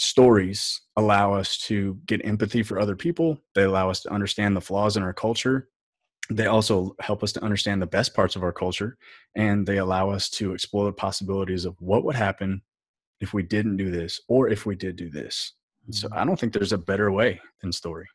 [0.00, 3.38] stories allow us to get empathy for other people.
[3.54, 5.68] They allow us to understand the flaws in our culture.
[6.30, 8.96] They also help us to understand the best parts of our culture.
[9.34, 12.62] And they allow us to explore the possibilities of what would happen
[13.20, 15.52] if we didn't do this or if we did do this.
[15.90, 16.18] So mm-hmm.
[16.18, 18.06] I don't think there's a better way than story.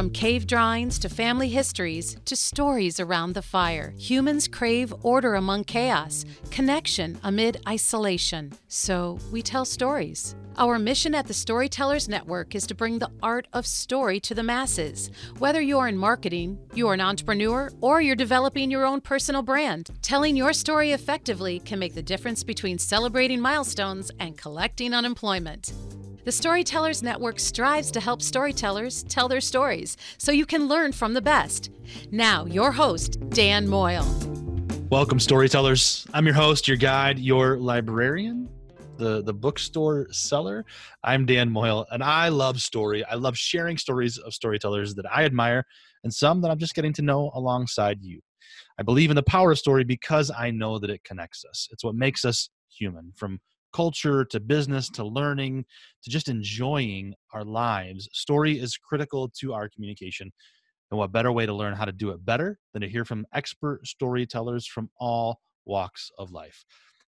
[0.00, 5.64] From cave drawings to family histories to stories around the fire, humans crave order among
[5.64, 8.54] chaos, connection amid isolation.
[8.68, 10.34] So we tell stories.
[10.56, 14.42] Our mission at the Storytellers Network is to bring the art of story to the
[14.42, 15.10] masses.
[15.38, 20.34] Whether you're in marketing, you're an entrepreneur, or you're developing your own personal brand, telling
[20.34, 25.74] your story effectively can make the difference between celebrating milestones and collecting unemployment.
[26.22, 31.14] The Storytellers Network strives to help storytellers tell their stories so you can learn from
[31.14, 31.70] the best.
[32.10, 34.04] Now, your host, Dan Moyle.
[34.90, 36.06] Welcome, storytellers.
[36.12, 38.50] I'm your host, your guide, your librarian,
[38.98, 40.66] the, the bookstore seller.
[41.02, 43.02] I'm Dan Moyle, and I love story.
[43.02, 45.64] I love sharing stories of storytellers that I admire
[46.04, 48.20] and some that I'm just getting to know alongside you.
[48.78, 51.66] I believe in the power of story because I know that it connects us.
[51.72, 53.40] It's what makes us human, from
[53.72, 55.64] culture to business to learning
[56.02, 58.08] to just enjoying our lives.
[58.12, 60.32] Story is critical to our communication.
[60.90, 63.26] And what better way to learn how to do it better than to hear from
[63.32, 66.64] expert storytellers from all walks of life?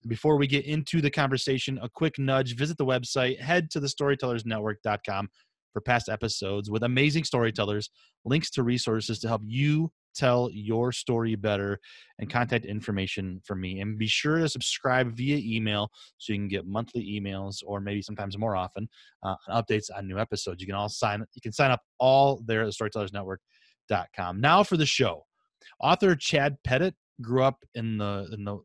[0.06, 3.86] Before we get into the conversation, a quick nudge visit the website, head to the
[3.86, 5.28] storytellersnetwork.com
[5.72, 7.91] for past episodes with amazing storytellers,
[8.25, 11.78] links to resources to help you tell your story better
[12.19, 13.80] and contact information for me.
[13.80, 18.03] And be sure to subscribe via email so you can get monthly emails or maybe
[18.03, 18.88] sometimes more often
[19.22, 20.61] uh, updates on new episodes.
[20.61, 24.41] You can all sign you can sign up all there at storytellersnetwork.com.
[24.41, 25.27] Now for the show.
[25.81, 28.58] Author Chad Pettit grew up in the in the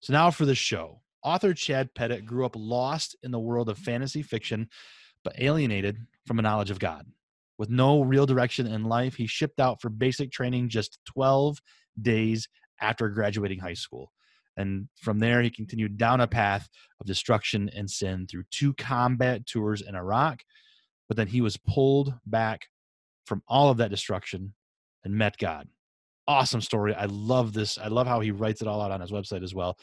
[0.00, 1.00] So now for the show.
[1.22, 4.68] Author Chad Pettit grew up lost in the world of fantasy fiction
[5.24, 5.96] but alienated
[6.26, 7.06] from a knowledge of God.
[7.58, 11.58] With no real direction in life, he shipped out for basic training just 12
[12.00, 12.48] days
[12.80, 14.10] after graduating high school.
[14.56, 16.68] And from there, he continued down a path
[17.00, 20.42] of destruction and sin through two combat tours in Iraq.
[21.08, 22.66] But then he was pulled back
[23.26, 24.54] from all of that destruction
[25.04, 25.68] and met God.
[26.26, 26.94] Awesome story.
[26.94, 27.78] I love this.
[27.78, 29.76] I love how he writes it all out on his website as well.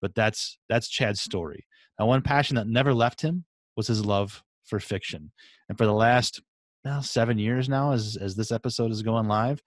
[0.00, 1.66] But that's that's Chad's story.
[1.98, 3.44] Now, one passion that never left him
[3.76, 5.32] was his love for fiction.
[5.68, 6.40] And for the last
[6.84, 9.62] now seven years now as as this episode is going live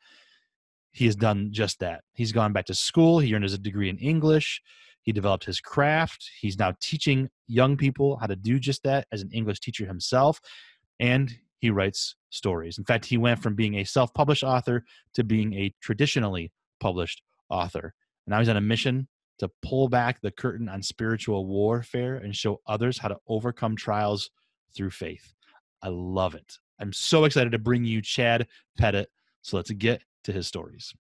[0.94, 2.02] he has done just that.
[2.16, 4.62] He's gone back to school he earned his degree in english
[5.04, 9.22] he developed his craft he's now teaching young people how to do just that as
[9.22, 10.40] an english teacher himself
[11.00, 12.78] and he writes stories.
[12.78, 14.84] In fact he went from being a self-published author
[15.14, 17.94] to being a traditionally published author.
[18.26, 19.08] And now he's on a mission
[19.40, 24.30] to pull back the curtain on spiritual warfare and show others how to overcome trials
[24.76, 25.34] through faith.
[25.84, 29.12] I love it I'm so excited to bring you Chad Pettit.
[29.44, 30.94] So let's get to his stories.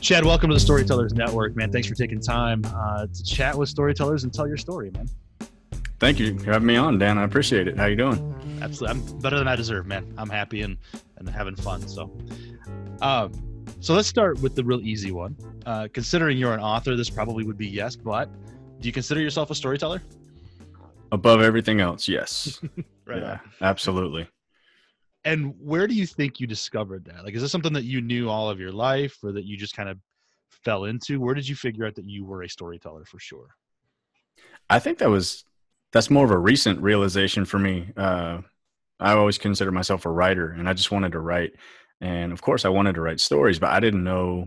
[0.00, 1.70] Chad, welcome to the Storytellers Network, man.
[1.70, 5.08] Thanks for taking time uh, to chat with storytellers and tell your story, man.
[6.00, 7.16] Thank you for having me on, Dan.
[7.16, 7.78] I appreciate it.
[7.78, 8.58] How you doing?
[8.60, 9.00] Absolutely.
[9.00, 10.12] I'm better than I deserve, man.
[10.18, 10.76] I'm happy and,
[11.18, 11.86] and having fun.
[11.86, 12.14] So,
[13.02, 13.32] um,
[13.78, 15.36] so let's start with the real easy one.
[15.64, 18.28] Uh, considering you're an author, this probably would be yes, but
[18.80, 20.02] do you consider yourself a storyteller?
[21.12, 22.60] Above everything else, yes.
[23.06, 23.20] right.
[23.20, 24.28] Yeah, absolutely.
[25.24, 27.24] And where do you think you discovered that?
[27.24, 29.74] Like, is this something that you knew all of your life or that you just
[29.74, 29.98] kind of
[30.50, 31.20] fell into?
[31.20, 33.48] Where did you figure out that you were a storyteller for sure?
[34.68, 35.44] I think that was,
[35.92, 37.88] that's more of a recent realization for me.
[37.96, 38.40] Uh,
[39.00, 41.52] I always consider myself a writer and I just wanted to write.
[42.00, 44.46] And of course, I wanted to write stories, but I didn't know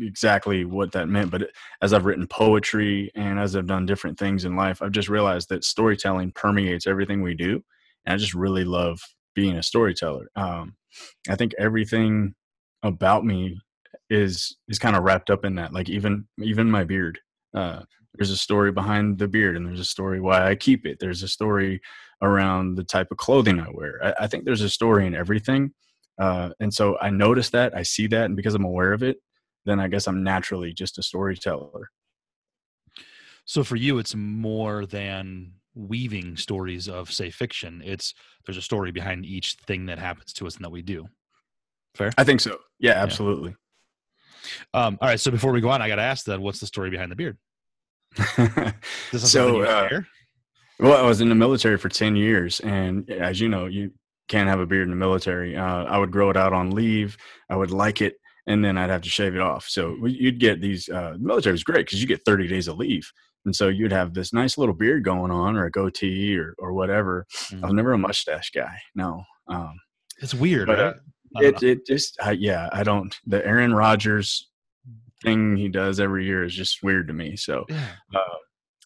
[0.00, 1.50] exactly what that meant but
[1.82, 5.48] as i've written poetry and as i've done different things in life i've just realized
[5.48, 7.62] that storytelling permeates everything we do
[8.04, 9.00] and i just really love
[9.34, 10.28] being a storyteller.
[10.36, 10.74] Um,
[11.28, 12.34] i think everything
[12.82, 13.58] about me
[14.10, 17.18] is is kind of wrapped up in that like even even my beard
[17.54, 17.82] uh,
[18.14, 21.22] there's a story behind the beard and there's a story why i keep it there's
[21.22, 21.80] a story
[22.22, 25.72] around the type of clothing i wear i, I think there's a story in everything
[26.18, 29.18] uh, and so i notice that i see that and because i'm aware of it
[29.66, 31.90] then I guess I'm naturally just a storyteller.
[33.44, 37.82] So for you, it's more than weaving stories of, say, fiction.
[37.84, 38.14] It's
[38.44, 41.06] there's a story behind each thing that happens to us and that we do.
[41.94, 42.10] Fair?
[42.18, 42.58] I think so.
[42.78, 43.54] Yeah, absolutely.
[44.74, 44.86] Yeah.
[44.86, 45.20] Um, all right.
[45.20, 47.16] So before we go on, I got to ask then, what's the story behind the
[47.16, 47.36] beard?
[49.12, 50.00] so, uh,
[50.78, 52.60] well, I was in the military for 10 years.
[52.60, 53.92] And as you know, you
[54.28, 55.56] can't have a beard in the military.
[55.56, 57.16] Uh, I would grow it out on leave.
[57.48, 59.66] I would like it and then I'd have to shave it off.
[59.68, 60.88] So you'd get these.
[60.88, 63.10] Uh, the military was great because you get 30 days of leave,
[63.44, 66.72] and so you'd have this nice little beard going on, or a goatee, or or
[66.72, 67.26] whatever.
[67.34, 67.64] Mm-hmm.
[67.64, 68.78] I was never a mustache guy.
[68.94, 69.74] No, um,
[70.22, 70.94] it's weird, but, uh,
[71.36, 71.44] right?
[71.44, 72.68] it it just I, yeah.
[72.72, 74.48] I don't the Aaron Rodgers
[75.22, 77.36] thing he does every year is just weird to me.
[77.36, 77.64] So
[78.14, 78.36] uh,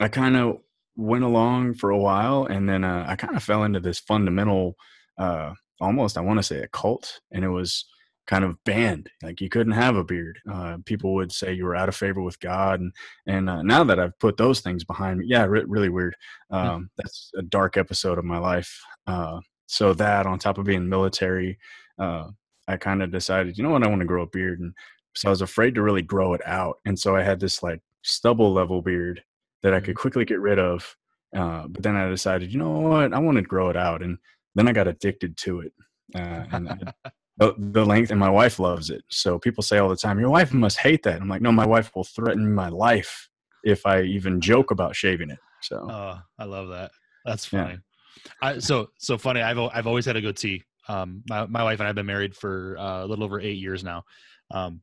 [0.00, 0.58] I kind of
[0.96, 4.76] went along for a while, and then uh, I kind of fell into this fundamental,
[5.18, 7.84] uh, almost I want to say a cult, and it was
[8.30, 9.10] kind of banned.
[9.24, 10.38] Like you couldn't have a beard.
[10.50, 12.92] Uh, people would say you were out of favor with God, and
[13.26, 16.14] and uh, now that I've put those things behind me, yeah, re- really weird.
[16.50, 16.56] Hmm.
[16.56, 16.90] Um.
[16.96, 18.80] That's a dark episode of my life.
[19.06, 21.58] Uh, so that on top of being military,
[21.98, 22.28] uh,
[22.68, 24.72] I kind of decided, you know what, I want to grow a beard, and
[25.16, 27.80] so I was afraid to really grow it out, and so I had this like
[28.02, 29.22] stubble level beard
[29.62, 30.02] that I could mm-hmm.
[30.02, 30.96] quickly get rid of.
[31.36, 34.18] Uh, but then I decided, you know what, I want to grow it out, and
[34.54, 35.72] then I got addicted to it.
[36.14, 39.02] Uh, and I, the, the length, and my wife loves it.
[39.08, 41.66] So people say all the time, "Your wife must hate that." I'm like, no, my
[41.66, 43.28] wife will threaten my life
[43.64, 45.38] if I even joke about shaving it.
[45.62, 46.90] So, oh, I love that.
[47.24, 47.72] That's funny.
[47.72, 48.30] Yeah.
[48.42, 49.42] I, so so funny.
[49.42, 50.64] I've I've always had a goatee.
[50.88, 53.84] Um, my my wife and I've been married for uh, a little over eight years
[53.84, 54.04] now.
[54.50, 54.82] Um,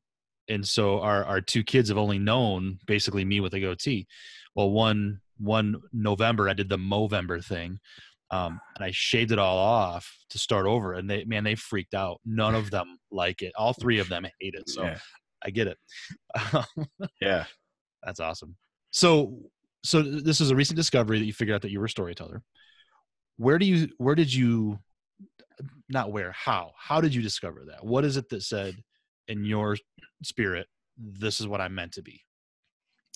[0.49, 4.07] and so our our two kids have only known basically me with a goatee.
[4.55, 7.79] Well, one one November I did the Movember thing,
[8.31, 10.93] um, and I shaved it all off to start over.
[10.93, 12.19] And they man, they freaked out.
[12.25, 13.53] None of them like it.
[13.57, 14.69] All three of them hate it.
[14.69, 14.97] So yeah.
[15.43, 15.77] I get it.
[17.21, 17.45] yeah,
[18.03, 18.55] that's awesome.
[18.91, 19.37] So
[19.83, 22.41] so this is a recent discovery that you figured out that you were a storyteller.
[23.37, 24.79] Where do you where did you
[25.89, 27.85] not where how how did you discover that?
[27.85, 28.75] What is it that said
[29.27, 29.77] in your
[30.23, 32.23] spirit, this is what I'm meant to be?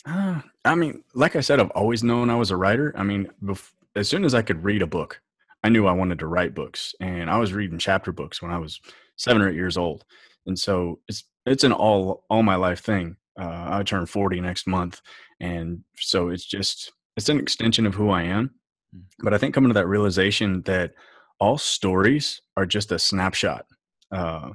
[0.05, 2.93] Uh, I mean, like I said, I've always known I was a writer.
[2.97, 5.21] I mean, bef- as soon as I could read a book,
[5.63, 8.57] I knew I wanted to write books, and I was reading chapter books when I
[8.57, 8.79] was
[9.15, 10.03] seven or eight years old,
[10.45, 13.17] and so it's it's an all all my life thing.
[13.39, 15.01] Uh, I turn forty next month,
[15.39, 18.51] and so it's just it's an extension of who I am.
[18.93, 19.01] Hmm.
[19.19, 20.93] But I think coming to that realization that
[21.39, 23.65] all stories are just a snapshot.
[24.11, 24.51] Uh,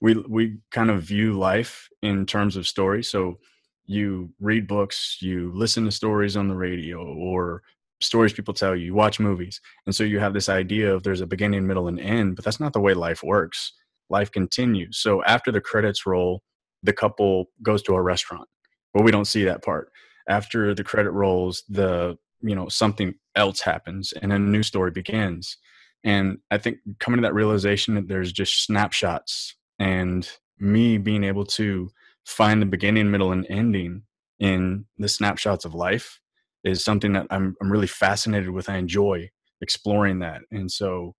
[0.00, 3.08] we we kind of view life in terms of stories.
[3.08, 3.38] So
[3.86, 7.62] you read books, you listen to stories on the radio or
[8.02, 9.60] stories people tell you, you watch movies.
[9.86, 12.60] And so you have this idea of there's a beginning, middle, and end, but that's
[12.60, 13.72] not the way life works.
[14.10, 14.98] Life continues.
[14.98, 16.42] So after the credits roll,
[16.82, 18.48] the couple goes to a restaurant.
[18.92, 19.90] But we don't see that part.
[20.28, 25.56] After the credit rolls, the you know, something else happens and a new story begins.
[26.04, 30.28] And I think coming to that realization that there's just snapshots and
[30.58, 31.90] me being able to
[32.26, 34.02] find the beginning middle and ending
[34.38, 36.20] in the snapshots of life
[36.64, 39.30] is something that I'm, I'm really fascinated with i enjoy
[39.60, 41.14] exploring that and so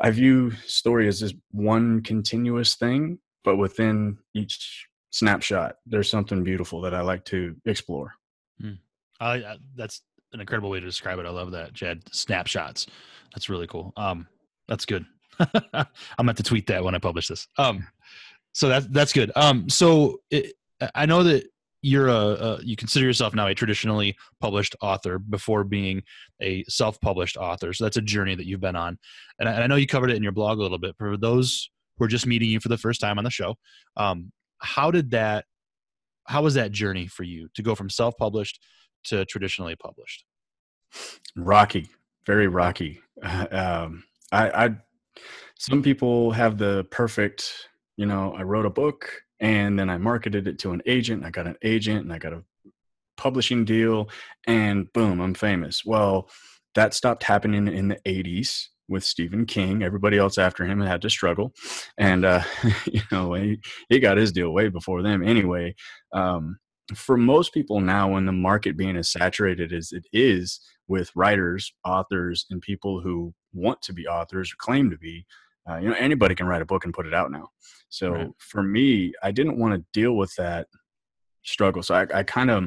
[0.00, 6.80] i view story as this one continuous thing but within each snapshot there's something beautiful
[6.82, 8.14] that i like to explore
[8.60, 8.74] hmm.
[9.20, 10.02] I, that's
[10.32, 12.86] an incredible way to describe it i love that chad snapshots
[13.34, 14.26] that's really cool um
[14.68, 15.04] that's good
[15.74, 17.46] I'm going to tweet that when I publish this.
[17.58, 17.86] Um,
[18.52, 19.32] so that's that's good.
[19.36, 20.54] Um, so it,
[20.94, 21.44] I know that
[21.82, 26.02] you're a, a, you consider yourself now a traditionally published author before being
[26.42, 27.72] a self-published author.
[27.72, 28.98] So that's a journey that you've been on,
[29.38, 30.94] and I, and I know you covered it in your blog a little bit.
[30.98, 33.54] For those who are just meeting you for the first time on the show,
[33.96, 35.44] um, how did that?
[36.26, 38.60] How was that journey for you to go from self-published
[39.04, 40.24] to traditionally published?
[41.36, 41.88] Rocky,
[42.26, 43.00] very rocky.
[43.52, 44.76] Um, I, I
[45.58, 47.68] some people have the perfect,
[47.98, 51.24] you know, I wrote a book and then I marketed it to an agent.
[51.24, 52.44] I got an agent and I got a
[53.16, 54.08] publishing deal
[54.46, 55.84] and boom, I'm famous.
[55.84, 56.30] Well,
[56.74, 59.82] that stopped happening in the 80s with Stephen King.
[59.82, 61.54] Everybody else after him had to struggle.
[61.96, 62.42] And, uh,
[62.86, 65.74] you know, he, he got his deal way before them anyway.
[66.12, 66.58] Um,
[66.94, 71.72] for most people now, when the market being as saturated as it is with writers,
[71.84, 75.24] authors, and people who want to be authors or claim to be,
[75.70, 77.50] uh, you know, anybody can write a book and put it out now.
[77.88, 78.30] So right.
[78.38, 80.66] for me, I didn't want to deal with that
[81.42, 81.82] struggle.
[81.82, 82.64] So I, I kind of,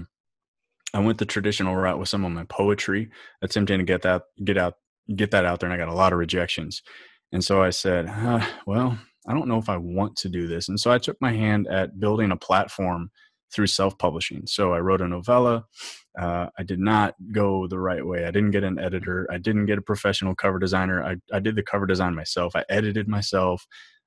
[0.94, 3.10] I went the traditional route with some of my poetry,
[3.42, 4.76] attempting to get that, get out,
[5.16, 5.70] get that out there.
[5.70, 6.84] And I got a lot of rejections.
[7.32, 10.70] And so I said, uh, well, I don't know if I want to do this.
[10.70, 13.10] And so I took my hand at building a platform
[13.54, 14.48] through self-publishing.
[14.48, 15.66] So I wrote a novella.
[16.20, 18.26] Uh, I did not go the right way.
[18.26, 19.28] I didn't get an editor.
[19.32, 21.04] I didn't get a professional cover designer.
[21.04, 22.56] I, I did the cover design myself.
[22.56, 23.66] I edited myself.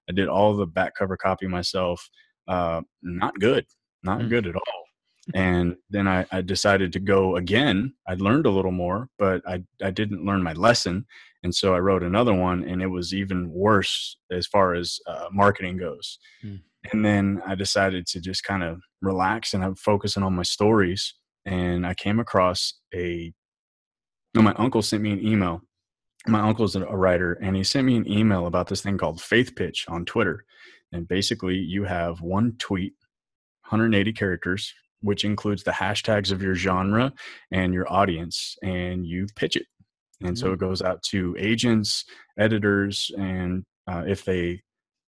[0.08, 2.08] I did all the back cover copy myself.
[2.46, 3.66] Uh, not good.
[4.02, 4.28] Not mm.
[4.28, 4.85] good at all.
[5.35, 7.95] And then I, I, decided to go again.
[8.06, 11.04] I learned a little more, but I, I didn't learn my lesson.
[11.42, 15.26] And so I wrote another one, and it was even worse as far as uh,
[15.33, 16.18] marketing goes.
[16.45, 16.61] Mm
[16.92, 21.14] And then I decided to just kind of relax and I'm focusing on my stories.
[21.45, 23.33] And I came across a,
[24.35, 25.62] no, my uncle sent me an email.
[26.28, 29.54] My uncle's a writer, and he sent me an email about this thing called Faith
[29.54, 30.45] Pitch on Twitter.
[30.92, 32.95] And basically, you have one tweet,
[33.68, 34.75] 180 characters,
[35.06, 37.12] which includes the hashtags of your genre
[37.50, 39.66] and your audience, and you pitch it.
[40.22, 42.04] And so it goes out to agents,
[42.38, 44.62] editors, and uh, if they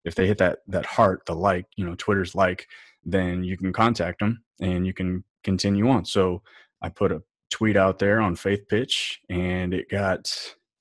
[0.03, 2.67] if they hit that that heart, the like, you know, Twitter's like,
[3.03, 6.05] then you can contact them and you can continue on.
[6.05, 6.41] So
[6.81, 7.21] I put a
[7.51, 10.31] tweet out there on Faith Pitch, and it got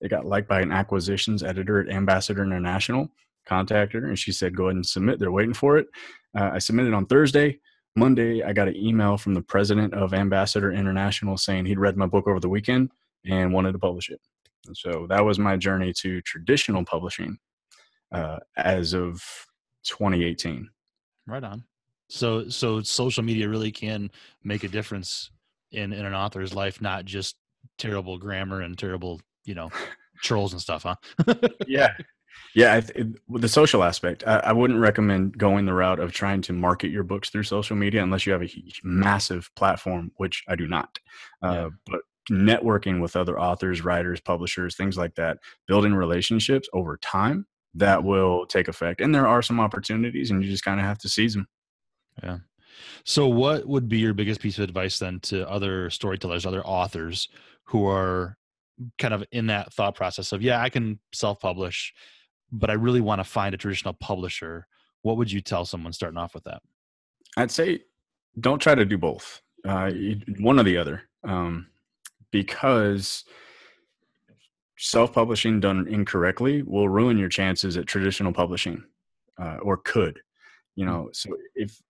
[0.00, 3.08] it got liked by an acquisitions editor at Ambassador International.
[3.46, 5.86] Contacted her, and she said, "Go ahead and submit." They're waiting for it.
[6.34, 7.60] Uh, I submitted on Thursday.
[7.96, 12.06] Monday, I got an email from the president of Ambassador International saying he'd read my
[12.06, 12.90] book over the weekend
[13.24, 14.20] and wanted to publish it.
[14.66, 17.38] And so that was my journey to traditional publishing
[18.12, 19.22] uh, as of
[19.84, 20.68] 2018.
[21.26, 21.64] Right on.
[22.08, 24.10] So, so social media really can
[24.42, 25.30] make a difference
[25.72, 27.36] in in an author's life, not just
[27.78, 29.70] terrible grammar and terrible, you know,
[30.22, 30.96] trolls and stuff, huh?
[31.66, 31.92] yeah,
[32.54, 32.80] yeah.
[32.94, 36.90] It, the social aspect, I, I, wouldn't recommend going the route of trying to market
[36.90, 38.50] your books through social media unless you have a
[38.82, 40.98] massive platform, which I do not.
[41.42, 41.68] Uh, yeah.
[41.86, 42.00] But
[42.30, 48.08] networking with other authors, writers, publishers, things like that, building relationships over time that mm-hmm.
[48.08, 49.00] will take effect.
[49.00, 51.46] And there are some opportunities, and you just kind of have to seize them.
[52.22, 52.38] Yeah.
[53.04, 57.28] So, what would be your biggest piece of advice then to other storytellers, other authors
[57.64, 58.36] who are
[58.98, 61.92] kind of in that thought process of, yeah, I can self publish,
[62.54, 64.66] but I really want to find a traditional publisher?
[65.02, 66.62] What would you tell someone starting off with that?
[67.36, 67.80] I'd say
[68.40, 69.90] don't try to do both, uh,
[70.38, 71.66] one or the other, um,
[72.30, 73.24] because
[74.76, 78.82] self-publishing done incorrectly will ruin your chances at traditional publishing
[79.40, 80.18] uh, or could
[80.74, 80.90] you hmm.
[80.90, 81.80] know so if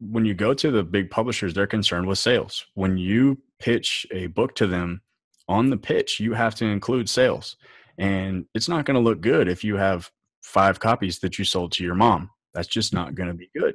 [0.00, 4.26] when you go to the big publishers they're concerned with sales when you pitch a
[4.26, 5.00] book to them
[5.48, 7.56] on the pitch you have to include sales
[7.98, 10.10] and it's not going to look good if you have
[10.42, 12.30] five copies that you sold to your mom.
[12.54, 13.74] That's just not going to be good.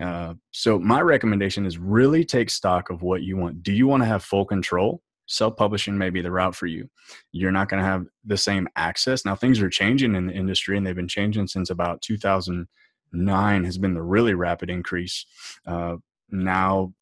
[0.00, 3.62] Uh, so my recommendation is really take stock of what you want.
[3.62, 5.02] Do you want to have full control?
[5.26, 6.88] Self-publishing may be the route for you.
[7.30, 9.24] You're not going to have the same access.
[9.24, 13.78] Now things are changing in the industry and they've been changing since about 2009 has
[13.78, 15.24] been the really rapid increase.
[15.66, 15.96] Uh,
[16.30, 16.92] now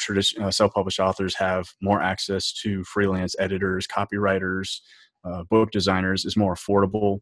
[0.41, 4.81] uh, self-published authors have more access to freelance editors copywriters
[5.25, 7.21] uh, book designers is more affordable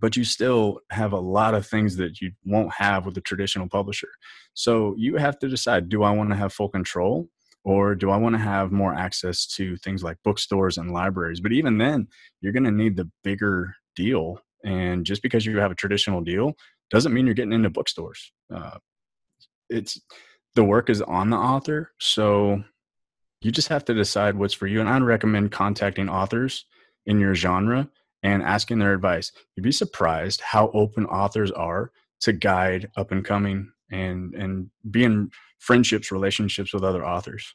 [0.00, 3.68] but you still have a lot of things that you won't have with a traditional
[3.68, 4.08] publisher
[4.54, 7.28] so you have to decide do i want to have full control
[7.68, 11.40] or do I want to have more access to things like bookstores and libraries?
[11.40, 12.08] But even then,
[12.40, 14.40] you're going to need the bigger deal.
[14.64, 16.54] And just because you have a traditional deal
[16.90, 18.32] doesn't mean you're getting into bookstores.
[18.50, 18.78] Uh,
[19.68, 20.00] it's
[20.54, 21.92] the work is on the author.
[22.00, 22.64] So
[23.42, 24.80] you just have to decide what's for you.
[24.80, 26.64] And I'd recommend contacting authors
[27.08, 27.88] in your genre
[28.22, 29.32] and asking their advice.
[29.56, 35.02] You'd be surprised how open authors are to guide up and coming and and be
[35.02, 37.54] in friendships, relationships with other authors.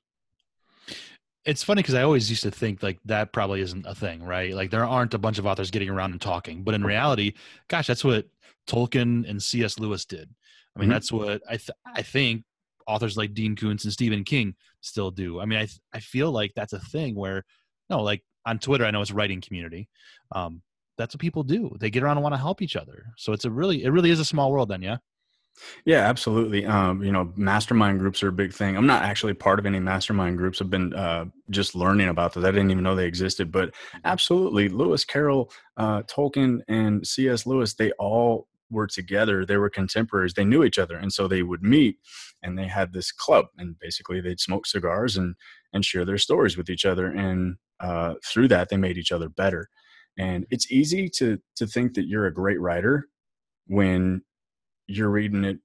[1.46, 4.54] It's funny because I always used to think like that probably isn't a thing, right?
[4.54, 7.34] Like there aren't a bunch of authors getting around and talking, but in reality,
[7.68, 8.28] gosh, that's what
[8.68, 9.78] Tolkien and C.S.
[9.78, 10.30] Lewis did.
[10.76, 10.94] I mean, mm-hmm.
[10.94, 12.44] that's what I th- I think
[12.88, 15.40] authors like Dean Koontz and Stephen King still do.
[15.40, 17.44] I mean, I I feel like that's a thing where
[17.90, 19.90] no, like on Twitter, I know it's writing community.
[20.34, 20.62] Um,
[20.98, 21.76] that's what people do.
[21.80, 23.06] They get around and want to help each other.
[23.18, 24.98] So it's a really, it really is a small world then, yeah.
[25.86, 26.66] Yeah, absolutely.
[26.66, 28.76] Um, you know, mastermind groups are a big thing.
[28.76, 30.62] I'm not actually part of any mastermind groups.
[30.62, 32.44] I've been uh, just learning about those.
[32.44, 33.52] I didn't even know they existed.
[33.52, 33.74] But
[34.04, 37.46] absolutely, Lewis Carroll, uh, Tolkien, and C.S.
[37.46, 39.46] Lewis, they all were together.
[39.46, 40.34] They were contemporaries.
[40.34, 41.98] They knew each other, and so they would meet,
[42.42, 45.36] and they had this club, and basically they'd smoke cigars and
[45.72, 49.30] and share their stories with each other, and uh, through that they made each other
[49.30, 49.70] better.
[50.18, 53.08] And it's easy to to think that you're a great writer
[53.68, 54.22] when
[54.88, 55.60] you're reading it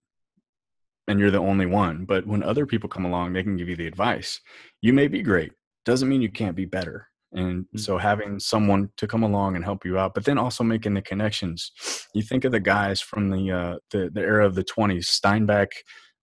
[1.06, 2.04] and you're the only one.
[2.04, 4.40] But when other people come along, they can give you the advice.
[4.82, 5.52] You may be great,
[5.84, 7.08] doesn't mean you can't be better.
[7.32, 7.80] And mm.
[7.80, 11.02] so having someone to come along and help you out, but then also making the
[11.02, 11.72] connections.
[12.14, 15.68] You think of the guys from the uh, the, the era of the 20s, Steinbeck,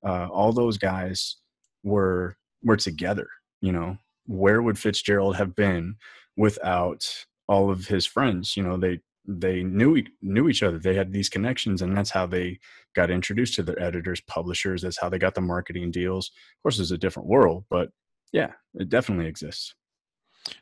[0.05, 1.37] uh, all those guys
[1.83, 3.27] were were together.
[3.61, 5.97] You know, where would Fitzgerald have been
[6.37, 8.55] without all of his friends?
[8.57, 10.79] You know, they they knew knew each other.
[10.79, 12.59] They had these connections, and that's how they
[12.95, 14.81] got introduced to their editors, publishers.
[14.83, 16.29] That's how they got the marketing deals.
[16.59, 17.89] Of course, it's a different world, but
[18.31, 19.75] yeah, it definitely exists.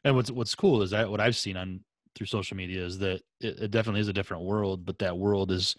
[0.03, 1.83] And what's what's cool is that what I've seen on
[2.15, 5.51] through social media is that it, it definitely is a different world, but that world
[5.51, 5.75] is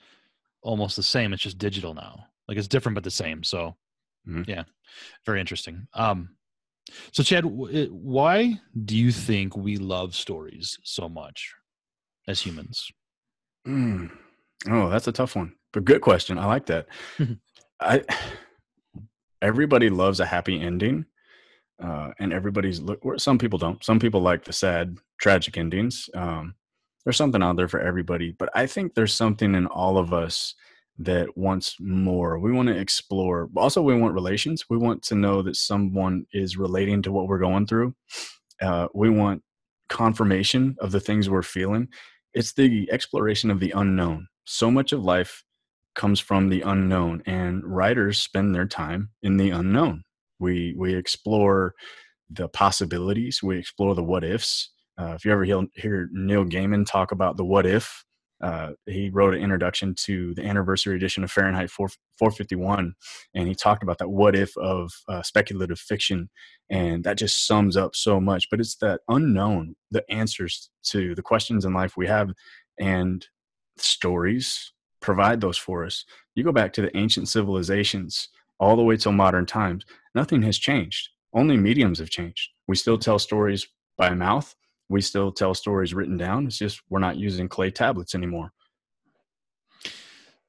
[0.63, 1.33] almost the same.
[1.33, 2.27] It's just digital now.
[2.49, 3.45] Like it's different but the same.
[3.45, 3.77] So
[4.27, 4.45] Mhm.
[4.47, 4.65] yeah,
[5.27, 5.89] very interesting.
[5.95, 6.37] Um,
[7.13, 11.55] so Chad, why do you think we love stories so much
[12.29, 12.91] as humans?
[13.67, 14.11] Mm.
[14.69, 16.39] Oh, that's a tough one, but good question.
[16.39, 16.87] I like that.
[17.81, 18.03] I
[19.43, 21.05] everybody loves a happy ending,
[21.83, 23.01] uh, and everybody's look.
[23.19, 23.83] Some people don't.
[23.85, 26.09] Some people like the sad, tragic endings.
[26.15, 26.55] Um,
[27.05, 30.55] there's something out there for everybody, but I think there's something in all of us
[30.99, 32.39] that wants more.
[32.39, 33.49] We want to explore.
[33.57, 34.65] Also, we want relations.
[34.71, 37.95] We want to know that someone is relating to what we're going through.
[38.61, 39.43] Uh, we want
[39.89, 41.89] confirmation of the things we're feeling.
[42.33, 44.29] It's the exploration of the unknown.
[44.45, 45.45] So much of life
[45.95, 50.03] comes from the unknown, and writers spend their time in the unknown.
[50.39, 51.75] We we explore
[52.31, 53.43] the possibilities.
[53.43, 54.71] We explore the what ifs.
[54.99, 58.05] Uh, if you ever hear, hear Neil Gaiman talk about the what if,
[58.45, 62.95] uh, he wrote an introduction to the anniversary edition of Fahrenheit 4, 451,
[63.35, 66.29] and he talked about that what if of uh, speculative fiction,
[66.69, 68.51] and that just sums up so much.
[68.51, 72.33] But it's that unknown, the answers to the questions in life we have,
[72.79, 73.27] and
[73.79, 76.05] stories provide those for us.
[76.35, 78.29] You go back to the ancient civilizations
[78.61, 81.09] all the way till modern times, nothing has changed.
[81.33, 82.51] Only mediums have changed.
[82.69, 84.55] We still tell stories by mouth.
[84.95, 86.47] We still tell stories written down.
[86.47, 88.53] It's just we're not using clay tablets anymore.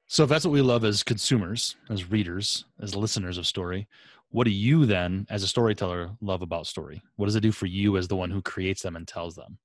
[0.05, 3.87] So if that's what we love as consumers, as readers, as listeners of story,
[4.29, 7.01] what do you then, as a storyteller, love about story?
[7.15, 9.57] What does it do for you as the one who creates them and tells them?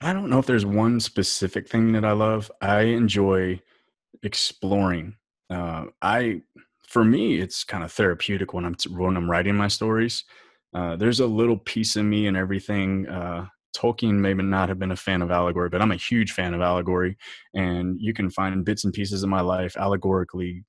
[0.00, 2.48] I don't know if there's one specific thing that I love.
[2.60, 3.60] I enjoy
[4.22, 5.16] exploring.
[5.50, 6.42] Uh, I,
[6.86, 10.22] for me, it's kind of therapeutic when I'm when I'm writing my stories.
[10.76, 13.08] Uh, there's a little piece of me and everything.
[13.08, 16.54] Uh, Tolkien may not have been a fan of allegory, but I'm a huge fan
[16.54, 17.16] of allegory,
[17.54, 20.64] and you can find bits and pieces of my life allegorically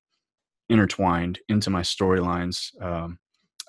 [0.69, 2.69] intertwined into my storylines.
[2.81, 3.19] Um,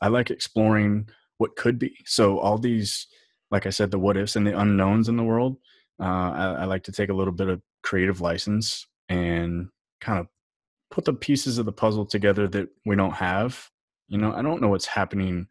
[0.01, 1.97] I like exploring what could be.
[2.05, 3.09] So all these
[3.51, 5.57] like I said, the what ifs and the unknowns in the world.
[6.01, 9.69] Uh, I, I, like to take a little bit of creative license and
[10.01, 10.29] kind of
[10.91, 13.69] put the pieces of the puzzle together that we don't have.
[14.07, 15.49] You know, I don't know what's happening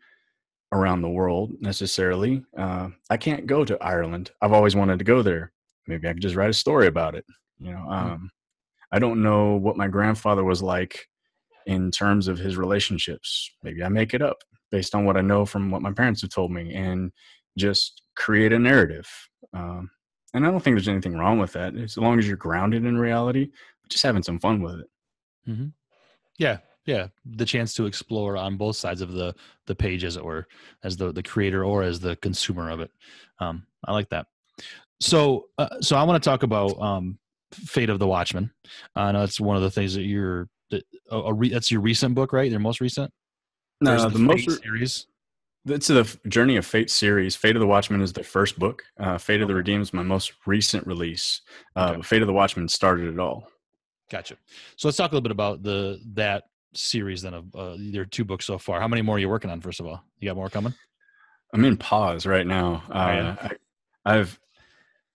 [0.72, 2.44] around the world necessarily.
[2.58, 4.32] Uh, I can't go to Ireland.
[4.42, 5.52] I've always wanted to go there.
[5.88, 7.26] Maybe I could just write a story about it.
[7.60, 8.30] You know, um,
[8.92, 11.08] I don't know what my grandfather was like
[11.66, 13.50] in terms of his relationships.
[13.64, 14.38] Maybe I make it up
[14.72, 16.74] based on what I know from what my parents have told me.
[16.74, 17.12] And
[17.58, 19.10] just create a narrative.
[19.54, 19.90] Um,
[20.34, 22.98] and I don't think there's anything wrong with that as long as you're grounded in
[22.98, 23.50] reality,
[23.90, 24.90] just having some fun with it.
[25.50, 25.68] Mm-hmm.
[26.38, 29.36] Yeah, yeah, the chance to explore on both sides of the
[29.68, 30.48] the page, as it were,
[30.84, 32.90] as the the creator or as the consumer of it.
[33.40, 34.28] Um, I like that.
[35.00, 37.20] So, uh, so I want to talk about um,
[37.52, 38.52] Fate of the watchman
[38.96, 40.84] I know it's one of the things that you're that
[41.34, 42.50] re, that's your recent book, right?
[42.50, 43.12] Your most recent.
[43.80, 45.08] No, the, the most re- series.
[45.66, 47.36] It's the Journey of Fate series.
[47.36, 48.84] Fate of the watchman is the first book.
[48.98, 51.42] Uh, Fate of the Redeemed is my most recent release.
[51.76, 52.02] Uh, okay.
[52.02, 53.50] Fate of the watchman started it all.
[54.10, 54.38] Gotcha.
[54.78, 56.46] So let's talk a little bit about the that
[56.78, 57.22] series.
[57.22, 58.80] Then of uh, there are two books so far.
[58.80, 59.62] How many more are you working on?
[59.62, 60.74] First of all, you got more coming?
[61.54, 62.84] I'm in pause right now.
[62.90, 63.36] Uh, oh, yeah.
[64.06, 64.40] I, I've,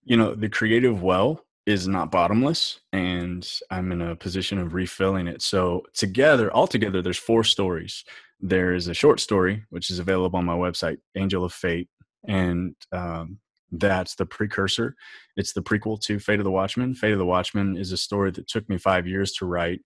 [0.05, 5.29] you know, the creative well is not bottomless, and I'm in a position of refilling
[5.29, 5.43] it.
[5.43, 8.05] So together, altogether, there's four stories
[8.43, 11.89] there is a short story which is available on my website angel of fate
[12.27, 13.39] and um,
[13.71, 14.95] that's the precursor
[15.37, 18.31] it's the prequel to fate of the watchman fate of the watchman is a story
[18.33, 19.81] that took me five years to write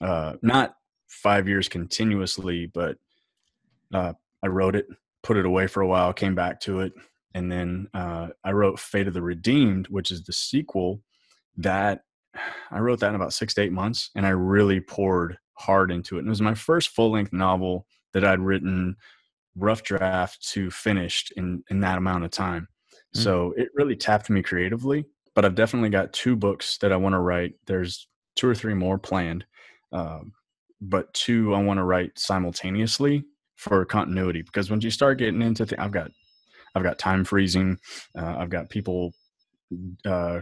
[0.00, 0.74] uh, not
[1.14, 2.96] five years continuously but
[3.92, 4.86] uh, i wrote it
[5.22, 6.92] put it away for a while came back to it
[7.34, 11.00] and then uh, i wrote fate of the redeemed which is the sequel
[11.56, 12.02] that
[12.70, 16.16] i wrote that in about six to eight months and i really poured hard into
[16.16, 16.20] it.
[16.20, 18.96] And it was my first full length novel that I'd written
[19.56, 22.68] rough draft to finished in, in that amount of time.
[23.16, 23.22] Mm.
[23.22, 25.04] So it really tapped me creatively.
[25.34, 27.54] But I've definitely got two books that I want to write.
[27.66, 29.44] There's two or three more planned,
[29.90, 30.32] um,
[30.88, 33.24] but two I want to write simultaneously
[33.56, 34.42] for continuity.
[34.42, 36.10] Because once you start getting into, th- I've got,
[36.74, 37.78] I've got time freezing.
[38.16, 39.12] Uh, I've got people
[40.06, 40.40] uh,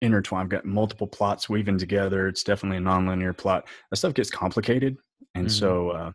[0.00, 0.44] intertwined.
[0.44, 2.28] I've got multiple plots weaving together.
[2.28, 3.66] It's definitely a nonlinear plot.
[3.90, 4.96] That stuff gets complicated,
[5.34, 5.52] and mm-hmm.
[5.52, 6.12] so uh,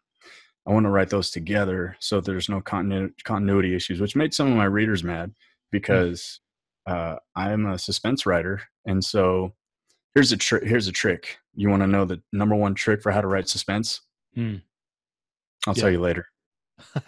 [0.68, 4.48] I want to write those together so there's no continu- continuity issues, which made some
[4.52, 5.34] of my readers mad mm.
[5.72, 6.40] because
[6.88, 7.16] mm-hmm.
[7.16, 9.54] uh, I'm a suspense writer, and so
[10.16, 10.64] here's a trick.
[10.64, 11.38] Here's a trick.
[11.54, 14.02] You want to know the number one trick for how to write suspense?
[14.36, 14.62] Mm.
[15.68, 15.82] I'll yeah.
[15.82, 16.28] tell you later.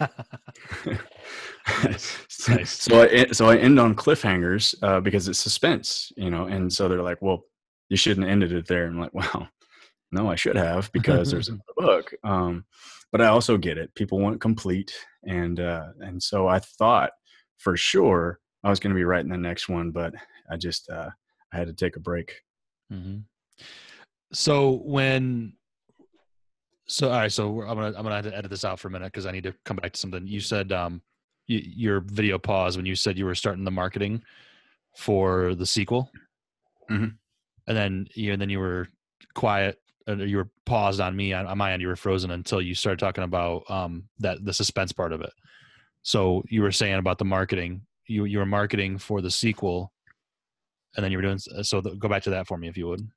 [1.84, 2.48] nice.
[2.48, 2.70] nice.
[2.70, 6.88] So I so I end on cliffhangers uh, because it's suspense, you know, and so
[6.88, 7.44] they're like, "Well,
[7.88, 9.48] you shouldn't have ended it there." I'm like, "Wow,
[10.12, 12.14] no, I should have because there's a book.
[12.24, 12.64] Um,
[13.12, 13.94] but I also get it.
[13.94, 14.94] People want complete,
[15.24, 17.10] and uh, and so I thought
[17.58, 20.14] for sure I was going to be writing the next one, but
[20.50, 21.10] I just uh,
[21.52, 22.34] I had to take a break.
[22.92, 23.18] Mm-hmm.
[24.32, 25.54] So when
[26.86, 28.90] so all right, so I'm gonna I'm gonna have to edit this out for a
[28.90, 30.72] minute because I need to come back to something you said.
[30.72, 31.02] Um,
[31.46, 34.22] your video paused when you said you were starting the marketing
[34.96, 36.10] for the sequel,
[36.90, 37.16] Mhm.
[37.66, 38.88] and then you and then you were
[39.34, 39.80] quiet.
[40.06, 41.82] Uh, you were paused on me on, on my end.
[41.82, 45.32] You were frozen until you started talking about um that the suspense part of it.
[46.02, 47.82] So you were saying about the marketing.
[48.06, 49.92] You you were marketing for the sequel,
[50.98, 51.80] and then you were doing so.
[51.80, 53.08] th- Go back to that for me if you would.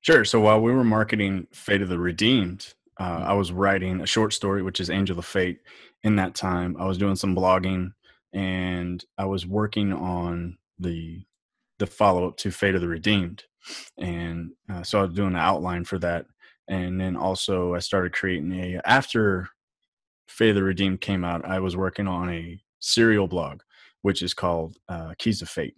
[0.00, 0.24] Sure.
[0.24, 4.32] So while we were marketing Fate of the Redeemed, uh, I was writing a short
[4.32, 5.60] story, which is Angel of Fate.
[6.02, 7.92] In that time, I was doing some blogging,
[8.32, 11.22] and I was working on the
[11.78, 13.44] the follow up to Fate of the Redeemed,
[13.96, 16.26] and uh, so I was doing an outline for that,
[16.68, 19.48] and then also I started creating a after
[20.28, 21.44] Fate of the Redeemed came out.
[21.44, 23.60] I was working on a serial blog,
[24.02, 25.74] which is called uh, Keys of Fate,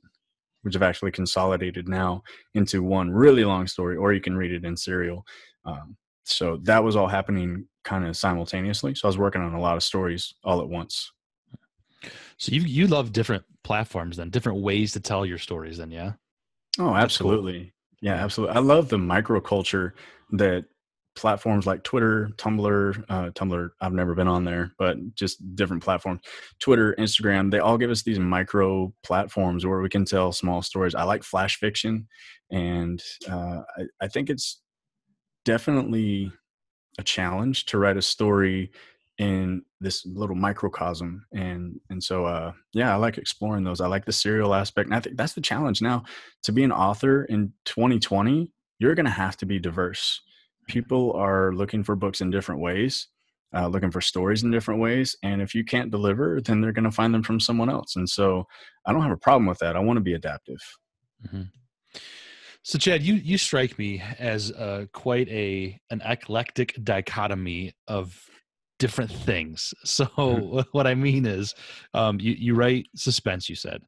[0.62, 2.22] which I've actually consolidated now
[2.54, 5.24] into one really long story, or you can read it in serial.
[5.64, 8.94] Um, so that was all happening kind of simultaneously.
[8.94, 11.12] So I was working on a lot of stories all at once.
[12.36, 16.12] So you you love different platforms then, different ways to tell your stories then, yeah?
[16.78, 16.96] Oh, cool.
[16.96, 17.72] absolutely.
[18.00, 18.56] Yeah, absolutely.
[18.56, 19.92] I love the microculture
[20.32, 20.64] that
[21.14, 26.20] platforms like Twitter, Tumblr, uh, Tumblr, I've never been on there, but just different platforms,
[26.58, 30.94] Twitter, Instagram, they all give us these micro platforms where we can tell small stories.
[30.94, 32.08] I like flash fiction,
[32.50, 34.60] and uh, I, I think it's
[35.44, 36.32] definitely
[36.98, 38.70] a challenge to write a story
[39.18, 43.80] in this little microcosm and and so uh yeah i like exploring those.
[43.80, 46.04] I like the serial aspect and i think that's the challenge now.
[46.44, 50.22] To be an author in 2020 you're going to have to be diverse
[50.72, 53.08] people are looking for books in different ways
[53.54, 56.84] uh, looking for stories in different ways and if you can't deliver then they're going
[56.84, 58.44] to find them from someone else and so
[58.86, 60.60] i don't have a problem with that i want to be adaptive
[61.26, 61.42] Mm-hmm.
[62.64, 68.24] So Chad, you you strike me as uh, quite a an eclectic dichotomy of
[68.78, 69.74] different things.
[69.84, 71.54] So what I mean is,
[71.94, 73.48] um, you you write suspense.
[73.48, 73.82] You said.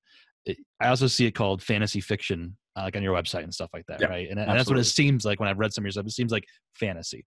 [0.79, 3.87] I also see it called fantasy fiction, uh, like on your website and stuff like
[3.87, 4.29] that, Yeah, right?
[4.29, 6.07] And, and that's what it seems like when I've read some of your stuff.
[6.07, 7.25] It seems like fantasy.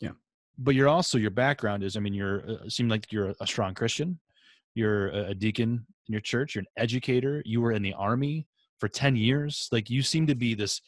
[0.00, 0.10] Yeah.
[0.58, 1.96] But you're also your background is.
[1.96, 4.18] I mean, you're uh, seem like you're a strong Christian.
[4.74, 6.54] You're a, a deacon in your church.
[6.54, 7.42] You're an educator.
[7.44, 8.46] You were in the army
[8.82, 10.80] for 10 years like you seem to be this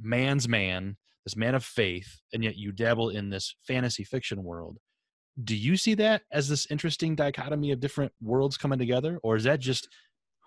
[0.00, 4.78] man's man this man of faith and yet you dabble in this fantasy fiction world
[5.44, 9.44] do you see that as this interesting dichotomy of different worlds coming together or is
[9.44, 9.90] that just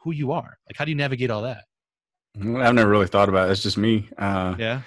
[0.04, 1.66] who you are like how do you navigate all that
[2.38, 4.82] i've never really thought about it it's just me uh yeah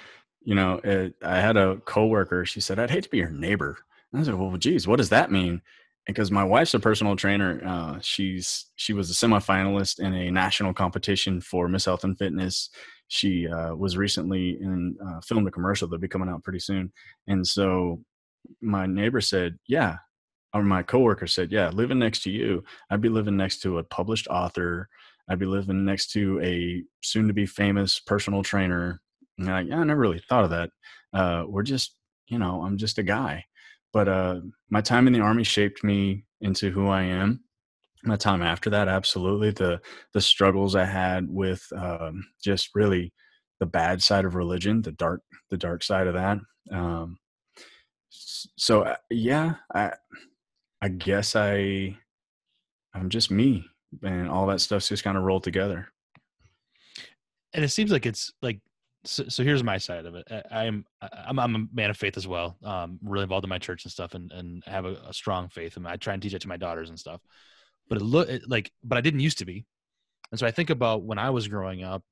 [0.44, 2.44] you know, it, I had a coworker.
[2.44, 3.78] She said, "I'd hate to be your neighbor."
[4.12, 5.62] And I said, "Well, geez, what does that mean?"
[6.06, 7.60] Because my wife's a personal trainer.
[7.64, 12.68] Uh, she's she was a semifinalist in a national competition for Miss Health and Fitness.
[13.08, 16.92] She uh, was recently in uh, filmed a commercial that'll be coming out pretty soon.
[17.26, 18.02] And so
[18.60, 19.96] my neighbor said, "Yeah,"
[20.52, 23.84] or my coworker said, "Yeah, living next to you, I'd be living next to a
[23.84, 24.90] published author.
[25.28, 29.00] I'd be living next to a soon-to-be famous personal trainer."
[29.38, 30.70] And like, yeah, I never really thought of that.
[31.12, 31.96] Uh, we're just,
[32.28, 33.44] you know, I'm just a guy.
[33.92, 37.44] But uh, my time in the army shaped me into who I am.
[38.04, 39.80] My time after that, absolutely the
[40.12, 43.12] the struggles I had with um, just really
[43.60, 46.38] the bad side of religion, the dark the dark side of that.
[46.70, 47.18] Um,
[48.10, 49.92] so uh, yeah, I
[50.82, 51.96] I guess I
[52.94, 53.66] I'm just me,
[54.02, 55.88] and all that stuff's just kind of rolled together.
[57.54, 58.60] and it seems like it's like
[59.06, 60.26] so, so here's my side of it.
[60.30, 63.58] I, i'm i'm i'm a man of faith as well um really involved in my
[63.58, 66.34] church and stuff and and have a, a strong faith and i try and teach
[66.34, 67.20] it to my daughters and stuff.
[67.88, 69.64] But it look like but i didn't used to be.
[70.30, 72.02] And so i think about when i was growing up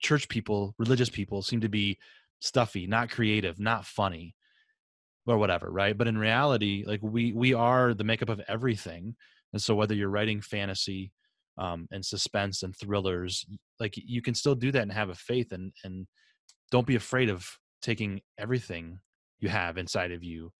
[0.00, 1.98] church people religious people seem to be
[2.40, 4.34] stuffy not creative not funny
[5.26, 5.96] or whatever right?
[5.96, 9.14] But in reality like we we are the makeup of everything
[9.54, 11.10] and so whether you're writing fantasy
[11.56, 13.46] um, and suspense and thrillers
[13.80, 16.06] like you can still do that and have a faith and and
[16.70, 17.48] don't be afraid of
[17.80, 18.98] taking everything
[19.38, 20.50] you have inside of you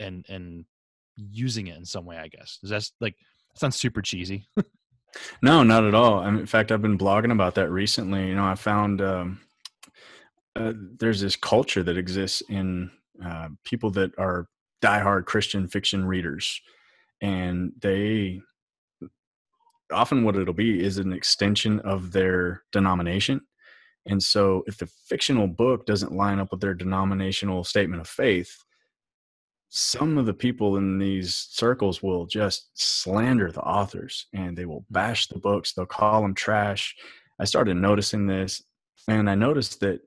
[0.00, 0.64] and and
[1.16, 3.14] using it in some way i guess does that like
[3.52, 4.46] that sounds super cheesy
[5.42, 6.20] No, not at all.
[6.20, 8.28] I mean, in fact, I've been blogging about that recently.
[8.28, 9.40] You know, I found um,
[10.56, 12.90] uh, there's this culture that exists in
[13.24, 14.46] uh, people that are
[14.82, 16.60] diehard Christian fiction readers,
[17.22, 18.42] and they
[19.92, 23.40] often what it'll be is an extension of their denomination,
[24.06, 28.56] And so if the fictional book doesn't line up with their denominational statement of faith,
[29.68, 34.84] some of the people in these circles will just slander the authors and they will
[34.90, 35.72] bash the books.
[35.72, 36.94] They'll call them trash.
[37.38, 38.62] I started noticing this
[39.08, 40.00] and I noticed that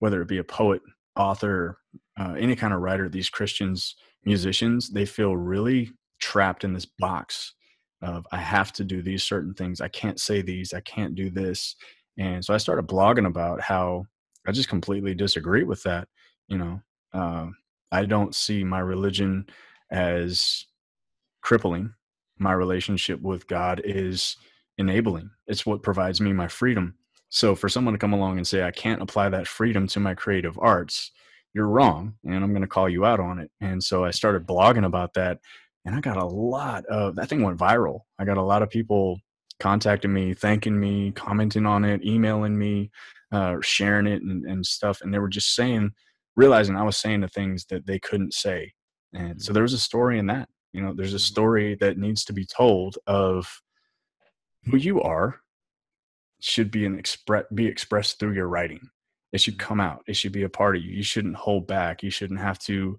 [0.00, 0.82] whether it be a poet,
[1.16, 1.78] author,
[2.18, 3.94] uh, any kind of writer, these Christians,
[4.24, 7.54] musicians, they feel really trapped in this box
[8.02, 9.80] of I have to do these certain things.
[9.80, 10.72] I can't say these.
[10.72, 11.74] I can't do this.
[12.16, 14.04] And so I started blogging about how
[14.46, 16.08] I just completely disagree with that.
[16.48, 16.80] You know,
[17.12, 17.46] uh,
[17.90, 19.46] I don't see my religion
[19.90, 20.64] as
[21.42, 21.92] crippling.
[22.38, 24.36] My relationship with God is
[24.78, 25.30] enabling.
[25.46, 26.94] It's what provides me my freedom.
[27.30, 30.14] So for someone to come along and say I can't apply that freedom to my
[30.14, 31.10] creative arts,
[31.52, 33.50] you're wrong, and I'm going to call you out on it.
[33.60, 35.40] And so I started blogging about that,
[35.84, 38.00] and I got a lot of that thing went viral.
[38.18, 39.20] I got a lot of people
[39.60, 42.90] contacting me, thanking me, commenting on it, emailing me,
[43.32, 45.00] uh, sharing it, and, and stuff.
[45.00, 45.92] And they were just saying,
[46.36, 48.72] realizing I was saying the things that they couldn't say.
[49.12, 49.54] And so mm-hmm.
[49.54, 50.48] there was a story in that.
[50.72, 51.22] You know, there's a mm-hmm.
[51.22, 53.60] story that needs to be told of
[54.64, 55.40] who you are
[56.40, 58.88] should be an express be expressed through your writing.
[59.32, 60.02] It should come out.
[60.06, 60.92] It should be a part of you.
[60.92, 62.02] You shouldn't hold back.
[62.02, 62.98] You shouldn't have to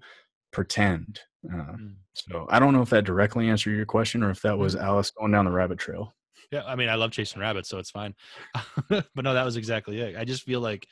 [0.52, 1.20] pretend.
[1.52, 1.94] Uh, mm.
[2.14, 4.82] So I don't know if that directly answered your question or if that was mm.
[4.82, 6.14] Alice going down the rabbit trail.
[6.52, 8.16] Yeah, I mean, I love chasing rabbits, so it's fine.
[8.90, 10.18] but no, that was exactly it.
[10.18, 10.88] I just feel like,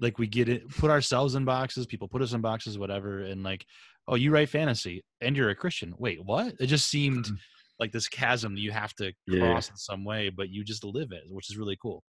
[0.00, 1.86] like we get it, put ourselves in boxes.
[1.86, 3.66] People put us in boxes, whatever, and like,
[4.08, 5.94] oh, you write fantasy and you're a Christian.
[5.98, 6.54] Wait, what?
[6.58, 7.36] It just seemed mm.
[7.78, 9.72] like this chasm that you have to cross yeah.
[9.72, 12.02] in some way, but you just live it, which is really cool.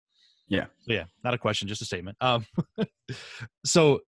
[0.47, 0.65] Yeah.
[0.81, 2.17] So yeah, not a question, just a statement.
[2.21, 2.45] Um,
[3.65, 3.99] so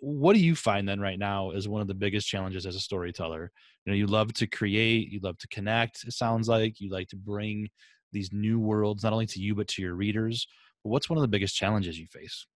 [0.00, 2.80] what do you find then right now is one of the biggest challenges as a
[2.80, 3.50] storyteller?
[3.84, 7.08] You know you love to create you love to connect it sounds like you like
[7.08, 7.68] to bring
[8.12, 10.46] these new worlds not only to you but to your readers.
[10.82, 12.46] But what's one of the biggest challenges you face?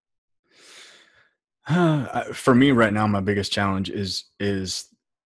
[2.35, 4.87] For me right now my biggest challenge is is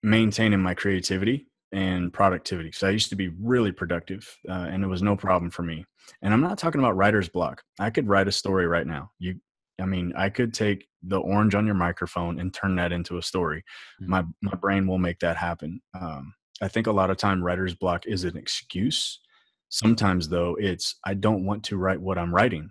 [0.03, 4.87] maintaining my creativity and productivity so i used to be really productive uh, and it
[4.87, 5.85] was no problem for me.
[6.23, 7.62] And i'm not talking about writer's block.
[7.79, 9.11] I could write a story right now.
[9.19, 9.40] You
[9.81, 13.23] I mean, I could take the orange on your microphone and turn that into a
[13.23, 13.65] story.
[14.01, 14.11] Mm-hmm.
[14.11, 15.81] My my brain will make that happen.
[15.99, 19.21] Um, I think a lot of time writer's block is an excuse.
[19.69, 22.71] Sometimes though, it's I don't want to write what I'm writing,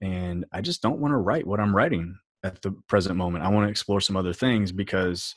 [0.00, 3.44] and I just don't want to write what I'm writing at the present moment.
[3.44, 5.34] I want to explore some other things because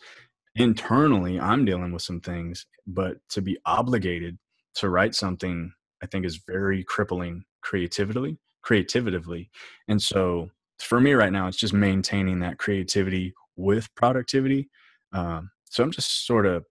[0.55, 4.37] internally I'm dealing with some things, but to be obligated
[4.75, 9.49] to write something, I think is very crippling creatively, creatively,
[9.87, 14.69] and so for me right now, it's just maintaining that creativity with productivity.
[15.13, 16.65] Um, so I'm just sort of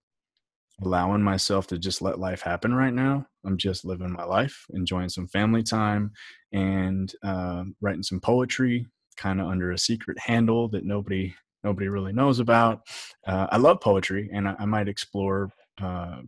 [0.83, 3.27] allowing myself to just let life happen right now.
[3.45, 6.13] I'm just living my life, enjoying some family time,
[6.53, 8.87] and uh, writing some poetry,
[9.17, 12.83] kind of under a secret handle that nobody nobody really knows about.
[13.27, 16.21] Uh, I love poetry, and I, I might explore uh,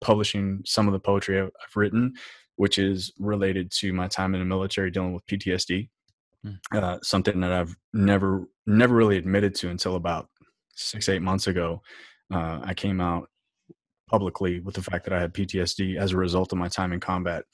[0.00, 2.14] publishing some of the poetry I've, I've written,
[2.56, 5.88] which is related to my time in the military dealing with PTSD.
[6.44, 6.58] Mm.
[6.72, 10.28] uh, something that I've never never really admitted to until about
[10.74, 11.82] six eight months ago.
[12.32, 13.28] Uh, I came out
[14.08, 17.00] publicly with the fact that I had PTSD as a result of my time in
[17.00, 17.44] combat,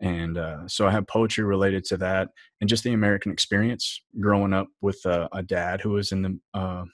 [0.00, 2.28] and uh, so I have poetry related to that,
[2.60, 6.38] and just the American experience growing up with a dad who was in the.
[6.54, 6.84] Uh,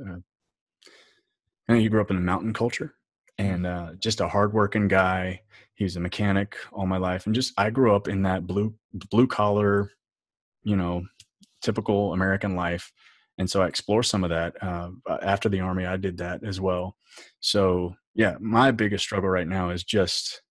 [0.00, 0.16] uh,
[1.74, 2.94] he grew up in a mountain culture,
[3.38, 5.42] and uh, just a hardworking guy.
[5.74, 8.74] He was a mechanic all my life, and just I grew up in that blue
[8.92, 9.90] blue collar
[10.62, 11.02] you know,
[11.62, 12.92] typical American life.
[13.38, 14.62] And so I explore some of that.
[14.62, 14.90] Uh,
[15.22, 16.96] after the army, I did that as well.
[17.40, 20.42] So, yeah, my biggest struggle right now is just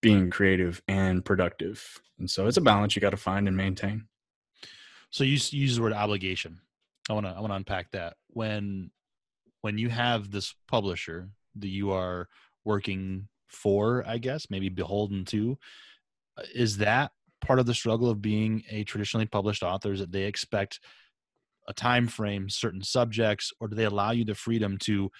[0.00, 2.00] being creative and productive.
[2.18, 4.06] And so it's a balance you got to find and maintain.
[5.10, 6.60] So you use the word obligation.
[7.08, 8.16] I want to I want to unpack that.
[8.28, 8.90] When
[9.62, 12.28] when you have this publisher that you are
[12.64, 15.58] working for, I guess, maybe beholden to,
[16.36, 20.12] uh, is that part of the struggle of being a traditionally published author is that
[20.12, 20.80] they expect
[21.68, 25.10] a time frame certain subjects or do they allow you the freedom to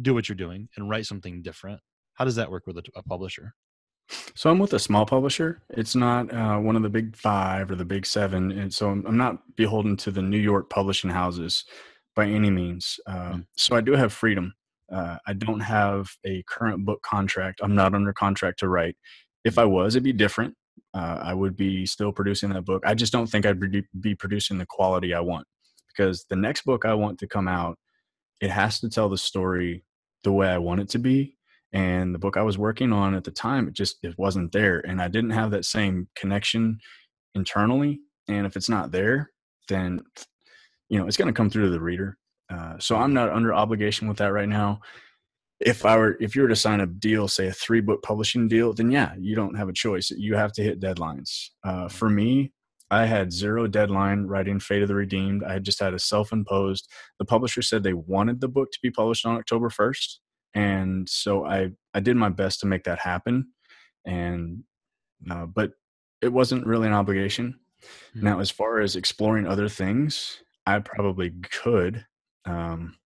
[0.00, 1.80] do what you're doing and write something different?
[2.14, 3.54] How does that work with a, a publisher?
[4.34, 5.60] So i'm with a small publisher.
[5.70, 9.06] It's not uh, one of the big five or the big seven and so i'm,
[9.06, 11.64] I'm not beholden to the new york publishing houses
[12.16, 13.40] by any means uh, mm-hmm.
[13.56, 14.54] so i do have freedom.
[14.90, 17.60] Uh, i don't have a current book contract.
[17.62, 18.96] I'm not under contract to write.
[19.44, 20.54] If i was it'd be different
[20.98, 22.82] uh, I would be still producing that book.
[22.86, 23.60] I just don't think I'd
[24.00, 25.46] be producing the quality I want
[25.88, 27.78] because the next book I want to come out,
[28.40, 29.84] it has to tell the story
[30.24, 31.36] the way I want it to be.
[31.72, 34.80] And the book I was working on at the time, it just it wasn't there,
[34.80, 36.78] and I didn't have that same connection
[37.34, 39.30] internally and if it's not there,
[39.68, 40.00] then
[40.88, 42.16] you know it's going to come through to the reader.
[42.50, 44.80] Uh, so I'm not under obligation with that right now.
[45.60, 48.46] If I were, if you were to sign a deal, say a three book publishing
[48.46, 50.10] deal, then yeah, you don't have a choice.
[50.10, 51.48] You have to hit deadlines.
[51.64, 52.52] Uh, for me,
[52.90, 55.44] I had zero deadline writing Fate of the Redeemed.
[55.44, 56.88] I had just had a self imposed.
[57.18, 60.16] The publisher said they wanted the book to be published on October 1st.
[60.54, 63.48] And so I, I did my best to make that happen.
[64.06, 64.64] And,
[65.30, 65.72] uh, but
[66.22, 67.58] it wasn't really an obligation.
[68.16, 68.24] Mm-hmm.
[68.24, 72.06] Now, as far as exploring other things, I probably could.
[72.44, 72.96] Um,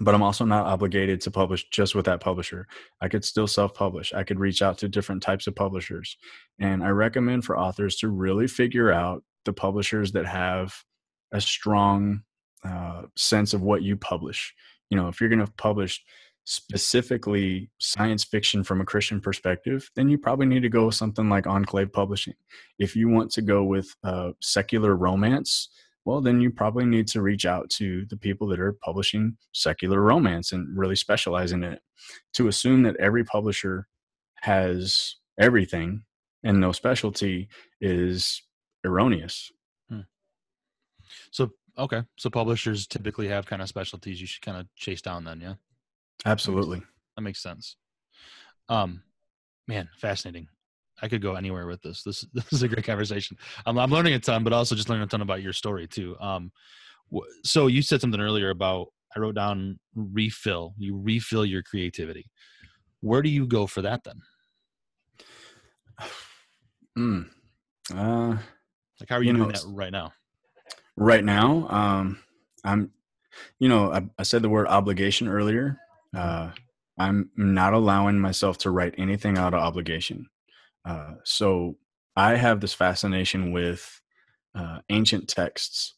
[0.00, 2.66] but I'm also not obligated to publish just with that publisher.
[3.00, 4.12] I could still self publish.
[4.14, 6.16] I could reach out to different types of publishers.
[6.58, 10.74] And I recommend for authors to really figure out the publishers that have
[11.32, 12.22] a strong
[12.64, 14.54] uh, sense of what you publish.
[14.88, 16.02] You know, if you're going to publish
[16.44, 21.28] specifically science fiction from a Christian perspective, then you probably need to go with something
[21.28, 22.34] like Enclave Publishing.
[22.78, 25.68] If you want to go with uh, secular romance,
[26.04, 30.00] well, then you probably need to reach out to the people that are publishing secular
[30.00, 31.82] romance and really specializing in it.
[32.34, 33.86] To assume that every publisher
[34.40, 36.02] has everything
[36.42, 37.48] and no specialty
[37.80, 38.42] is
[38.84, 39.52] erroneous.
[39.88, 40.00] Hmm.
[41.30, 42.02] So, okay.
[42.16, 45.54] So, publishers typically have kind of specialties you should kind of chase down then, yeah?
[46.24, 46.80] Absolutely.
[47.16, 47.76] That makes sense.
[48.68, 49.02] Um,
[49.68, 50.48] man, fascinating.
[51.02, 52.02] I could go anywhere with this.
[52.02, 53.36] This this is a great conversation.
[53.66, 56.16] I'm, I'm learning a ton, but also just learning a ton about your story too.
[56.20, 56.52] Um,
[57.44, 60.74] so you said something earlier about I wrote down refill.
[60.78, 62.30] You refill your creativity.
[63.00, 64.20] Where do you go for that then?
[66.98, 67.28] Mm.
[67.94, 68.36] Uh,
[68.98, 70.12] like how are you, you doing know, that right now?
[70.96, 72.18] Right now, um,
[72.64, 72.90] I'm.
[73.60, 75.78] You know, I, I said the word obligation earlier.
[76.14, 76.50] Uh,
[76.98, 80.28] I'm not allowing myself to write anything out of obligation.
[80.84, 81.76] Uh, so
[82.16, 84.00] I have this fascination with
[84.54, 85.94] uh, ancient texts.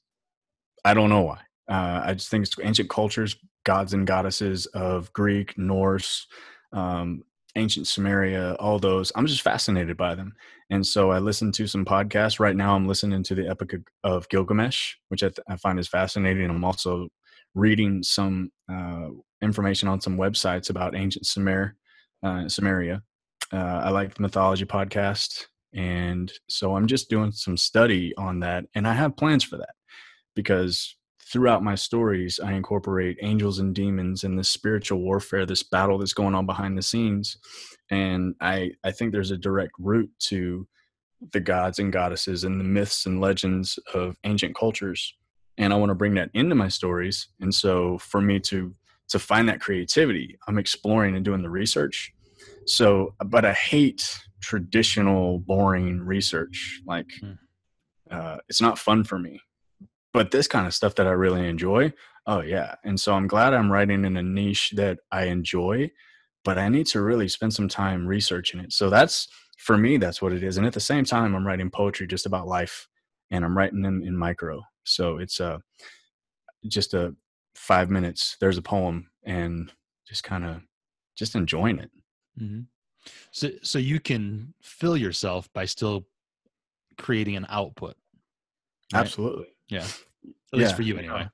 [0.85, 1.41] I don't know why.
[1.69, 6.27] Uh, I just think it's ancient cultures, gods and goddesses of Greek, Norse,
[6.73, 7.23] um,
[7.55, 9.13] ancient Sumeria, all those.
[9.15, 10.35] I'm just fascinated by them.
[10.71, 12.41] And so I listen to some podcasts.
[12.41, 15.89] Right now, I'm listening to the Epic of Gilgamesh, which I, th- I find is
[15.89, 16.49] fascinating.
[16.49, 17.09] I'm also
[17.55, 19.09] reading some uh,
[19.43, 21.77] information on some websites about ancient Sumer,
[22.23, 23.03] uh, Sumeria.
[23.53, 25.47] Uh, I like the mythology podcast.
[25.75, 28.65] And so I'm just doing some study on that.
[28.75, 29.75] And I have plans for that
[30.35, 35.99] because throughout my stories, I incorporate angels and demons and this spiritual warfare, this battle
[35.99, 37.39] that's going on behind the scenes.
[37.91, 40.67] And I, I think there's a direct route to
[41.33, 45.15] the gods and goddesses and the myths and legends of ancient cultures.
[45.57, 47.29] And I want to bring that into my stories.
[47.41, 48.75] And so for me to
[49.09, 52.15] to find that creativity, I'm exploring and doing the research.
[52.67, 56.81] So, but I hate traditional, boring research.
[56.87, 57.39] Like, mm.
[58.11, 59.41] uh, it's not fun for me
[60.13, 61.93] but this kind of stuff that I really enjoy,
[62.27, 62.75] oh yeah.
[62.85, 65.91] And so I'm glad I'm writing in a niche that I enjoy,
[66.45, 68.73] but I need to really spend some time researching it.
[68.73, 69.29] So that's
[69.59, 70.57] for me, that's what it is.
[70.57, 72.89] And at the same time, I'm writing poetry just about life
[73.31, 74.63] and I'm writing them in micro.
[74.85, 75.59] So it's uh,
[76.69, 77.15] just a
[77.55, 78.37] five minutes.
[78.41, 79.73] There's a poem and
[80.07, 80.63] just kind of
[81.17, 81.91] just enjoying it.
[82.41, 82.61] Mm-hmm.
[83.31, 86.07] So, so you can fill yourself by still
[86.99, 87.97] creating an output.
[88.93, 89.01] Right?
[89.01, 89.47] Absolutely.
[89.69, 89.87] Yeah.
[90.53, 91.29] At least for you anyway.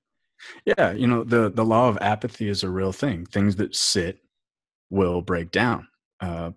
[0.65, 3.27] Yeah, you know, the the law of apathy is a real thing.
[3.27, 4.21] Things that sit
[4.91, 5.89] will break down.
[6.21, 6.53] Uh,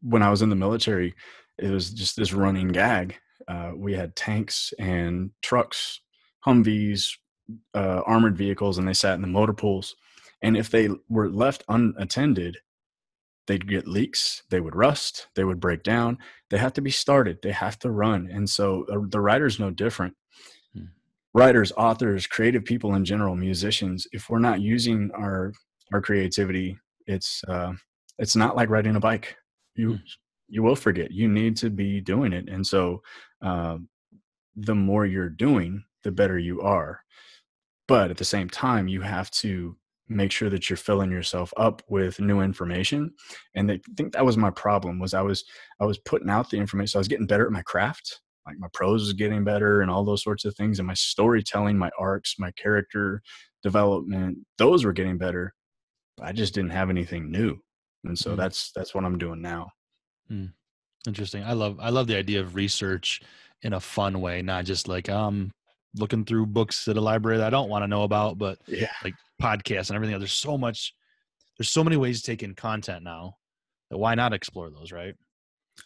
[0.00, 1.14] when I was in the military,
[1.58, 3.16] it was just this running gag.
[3.48, 6.00] Uh, we had tanks and trucks,
[6.46, 7.10] Humvees,
[7.74, 9.96] uh, armored vehicles, and they sat in the motor pools.
[10.42, 12.58] And if they were left unattended,
[13.48, 16.18] they'd get leaks, they would rust, they would break down.
[16.50, 18.28] They have to be started, they have to run.
[18.30, 20.14] And so uh, the writer's no different
[21.34, 25.52] writers, authors, creative people in general, musicians, if we're not using our
[25.92, 27.72] our creativity, it's uh,
[28.18, 29.36] it's not like riding a bike.
[29.74, 30.00] You mm.
[30.48, 31.10] you will forget.
[31.10, 33.02] You need to be doing it, and so
[33.42, 33.78] uh,
[34.56, 37.00] the more you're doing, the better you are.
[37.86, 39.76] But at the same time, you have to
[40.08, 43.12] make sure that you're filling yourself up with new information
[43.54, 45.44] and i think that was my problem was i was
[45.80, 48.58] i was putting out the information so i was getting better at my craft like
[48.58, 51.90] my prose was getting better and all those sorts of things and my storytelling my
[51.98, 53.22] arcs my character
[53.62, 55.52] development those were getting better
[56.22, 57.56] i just didn't have anything new
[58.04, 58.36] and so mm.
[58.36, 59.68] that's that's what i'm doing now
[60.30, 60.50] mm.
[61.06, 63.20] interesting i love i love the idea of research
[63.62, 65.50] in a fun way not just like um
[65.98, 68.92] looking through books at a library that i don't want to know about but yeah
[69.04, 70.94] like podcasts and everything there's so much
[71.58, 73.36] there's so many ways to take in content now
[73.90, 75.14] that why not explore those right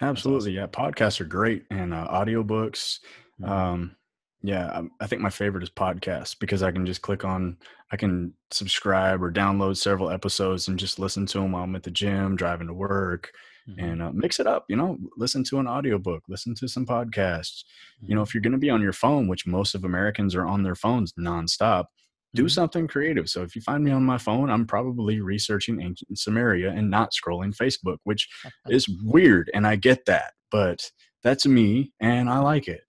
[0.01, 0.59] Absolutely.
[0.59, 0.71] Awesome.
[0.75, 0.91] Yeah.
[0.91, 3.01] Podcasts are great and uh, audiobooks.
[3.41, 3.45] Mm-hmm.
[3.45, 3.97] Um,
[4.43, 7.57] Yeah, um, I think my favorite is podcasts because I can just click on,
[7.91, 11.83] I can subscribe or download several episodes and just listen to them while I'm at
[11.83, 13.33] the gym, driving to work,
[13.69, 13.85] mm-hmm.
[13.85, 14.65] and uh, mix it up.
[14.69, 17.65] You know, listen to an audiobook, listen to some podcasts.
[17.65, 18.07] Mm-hmm.
[18.07, 18.29] You know, mm-hmm.
[18.29, 20.75] if you're going to be on your phone, which most of Americans are on their
[20.75, 21.87] phones nonstop,
[22.35, 22.49] do mm-hmm.
[22.49, 23.29] something creative.
[23.29, 27.13] So if you find me on my phone, I'm probably researching ancient Sumeria and not
[27.13, 28.29] scrolling Facebook, which
[28.69, 29.51] is weird.
[29.55, 30.91] And I get that, but
[31.23, 32.83] that's me and I like it.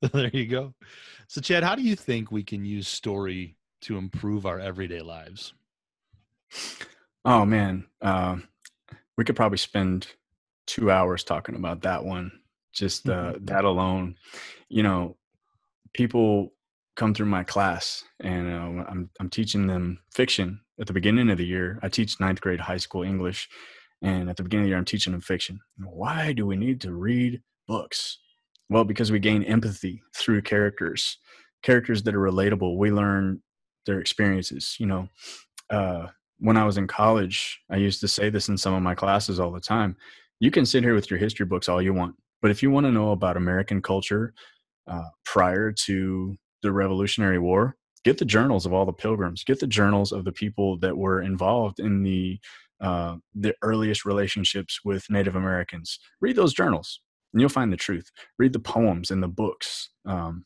[0.12, 0.74] there you go.
[1.28, 5.54] So, Chad, how do you think we can use story to improve our everyday lives?
[7.24, 8.36] Oh man, uh,
[9.16, 10.08] we could probably spend
[10.66, 12.30] two hours talking about that one.
[12.72, 13.44] Just uh, mm-hmm.
[13.46, 14.16] that alone,
[14.68, 15.16] you know,
[15.94, 16.54] people
[16.96, 21.38] come through my class, and uh, I'm I'm teaching them fiction at the beginning of
[21.38, 21.78] the year.
[21.82, 23.48] I teach ninth grade high school English,
[24.00, 25.60] and at the beginning of the year, I'm teaching them fiction.
[25.78, 28.18] Why do we need to read books?
[28.70, 31.18] Well, because we gain empathy through characters,
[31.62, 32.78] characters that are relatable.
[32.78, 33.42] We learn
[33.84, 34.76] their experiences.
[34.78, 35.08] You know,
[35.68, 36.06] uh,
[36.42, 39.38] when I was in college, I used to say this in some of my classes
[39.38, 39.96] all the time.
[40.40, 42.84] You can sit here with your history books all you want, but if you want
[42.84, 44.34] to know about American culture
[44.88, 49.68] uh, prior to the Revolutionary War, get the journals of all the pilgrims, get the
[49.68, 52.40] journals of the people that were involved in the
[52.80, 56.00] uh, the earliest relationships with Native Americans.
[56.20, 56.98] Read those journals
[57.32, 58.10] and you'll find the truth.
[58.40, 59.90] Read the poems and the books.
[60.04, 60.44] Um,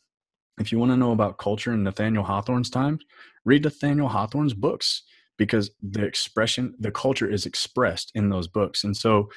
[0.60, 2.98] if you want to know about culture in Nathaniel Hawthorne's time,
[3.46, 5.02] read Nathaniel Hawthorne's books
[5.36, 8.84] because the expression, the culture is expressed in those books.
[8.84, 9.28] And so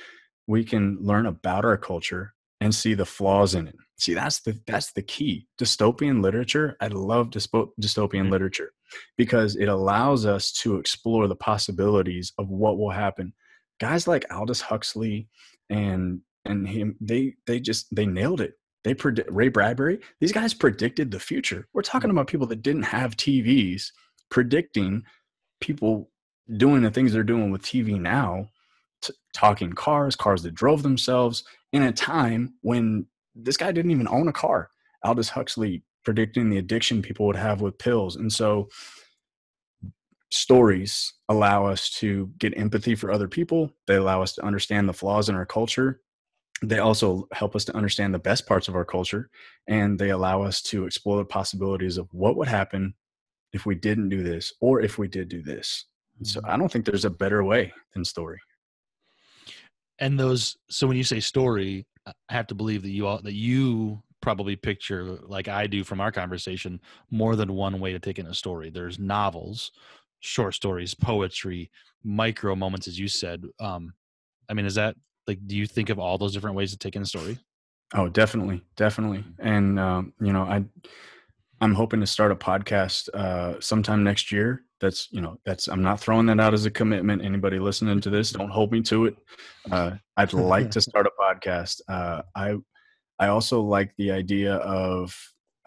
[0.48, 3.76] we can learn about our culture and see the flaws in it.
[3.98, 5.48] See, that's the that's the key.
[5.60, 8.30] Dystopian literature, I love dystopian mm-hmm.
[8.30, 8.72] literature
[9.18, 13.34] because it allows us to explore the possibilities of what will happen.
[13.80, 15.30] Guys like Aldous Huxley
[15.70, 20.54] and and him they they just they nailed it they predict ray bradbury these guys
[20.54, 23.88] predicted the future we're talking about people that didn't have tvs
[24.30, 25.04] predicting
[25.60, 26.10] people
[26.58, 28.50] doing the things they're doing with tv now
[29.02, 33.06] t- talking cars cars that drove themselves in a time when
[33.36, 34.70] this guy didn't even own a car.
[35.04, 38.16] Aldous huxley predicting the addiction people would have with pills.
[38.16, 38.70] And so
[40.32, 43.72] stories allow us to get empathy for other people.
[43.88, 46.02] They allow us to understand the flaws in our culture.
[46.62, 49.30] They also help us to understand the best parts of our culture.
[49.68, 52.96] And they allow us to explore the possibilities of what would happen
[53.54, 55.86] if we didn't do this or if we did do this.
[56.24, 56.50] So mm-hmm.
[56.50, 58.40] i don't think there's a better way than story.
[60.00, 63.34] And those so when you say story i have to believe that you all that
[63.34, 66.80] you probably picture like i do from our conversation
[67.10, 68.70] more than one way to take in a story.
[68.70, 69.72] There's novels
[70.22, 71.72] short stories poetry
[72.04, 73.44] micro moments as you said.
[73.60, 73.94] Um
[74.50, 74.96] i mean is that
[75.28, 77.38] like do you think of all those different ways to take in a story?
[77.94, 79.20] Oh definitely definitely.
[79.20, 79.48] Mm-hmm.
[79.48, 80.64] and um, you know i
[81.62, 85.82] i'm hoping to start a podcast uh, sometime next year that's you know that's i'm
[85.82, 89.06] not throwing that out as a commitment anybody listening to this don't hold me to
[89.06, 89.16] it
[89.72, 92.56] uh, i'd like to start a podcast uh, i
[93.20, 95.16] i also like the idea of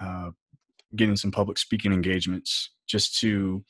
[0.00, 0.30] uh,
[0.96, 3.64] getting some public speaking engagements just to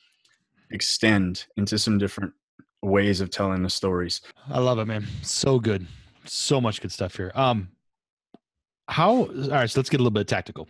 [0.71, 2.33] extend into some different
[2.81, 4.21] ways of telling the stories.
[4.49, 5.07] I love it, man.
[5.21, 5.87] So good.
[6.25, 7.31] So much good stuff here.
[7.35, 7.69] Um
[8.89, 10.67] how all right, so let's get a little bit tactical.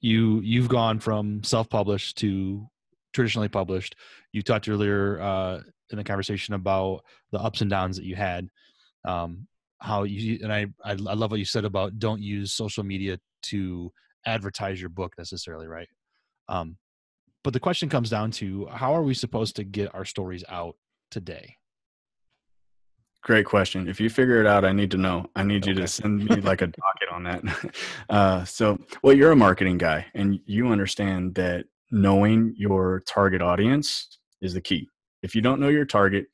[0.00, 2.68] You you've gone from self-published to
[3.12, 3.96] traditionally published.
[4.32, 8.48] You talked earlier uh in the conversation about the ups and downs that you had.
[9.04, 9.46] Um
[9.78, 13.18] how you and I I, I love what you said about don't use social media
[13.44, 13.92] to
[14.26, 15.88] advertise your book necessarily, right?
[16.48, 16.76] Um
[17.42, 20.76] but the question comes down to how are we supposed to get our stories out
[21.10, 21.56] today?
[23.24, 23.88] Great question.
[23.88, 25.24] If you figure it out, I need to know.
[25.34, 25.70] I need okay.
[25.70, 27.42] you to send me like a docket on that.
[28.10, 34.18] Uh, so, well, you're a marketing guy and you understand that knowing your target audience
[34.42, 34.86] is the key.
[35.22, 36.26] If you don't know your target,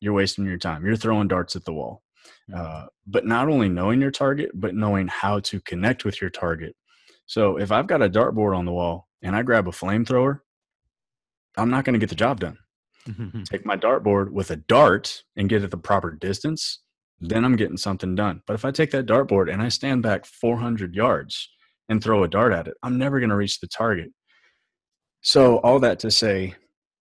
[0.00, 0.84] you're wasting your time.
[0.84, 2.02] You're throwing darts at the wall.
[2.54, 6.76] Uh, but not only knowing your target, but knowing how to connect with your target.
[7.24, 10.40] So if I've got a dartboard on the wall and I grab a flamethrower,
[11.56, 12.58] I'm not going to get the job done.
[13.08, 13.42] Mm-hmm.
[13.44, 16.80] take my dartboard with a dart and get it the proper distance,
[17.20, 18.42] then I'm getting something done.
[18.46, 21.48] But if I take that dartboard and I stand back 400 yards
[21.88, 24.10] and throw a dart at it, I'm never going to reach the target.
[25.20, 26.54] So, all that to say,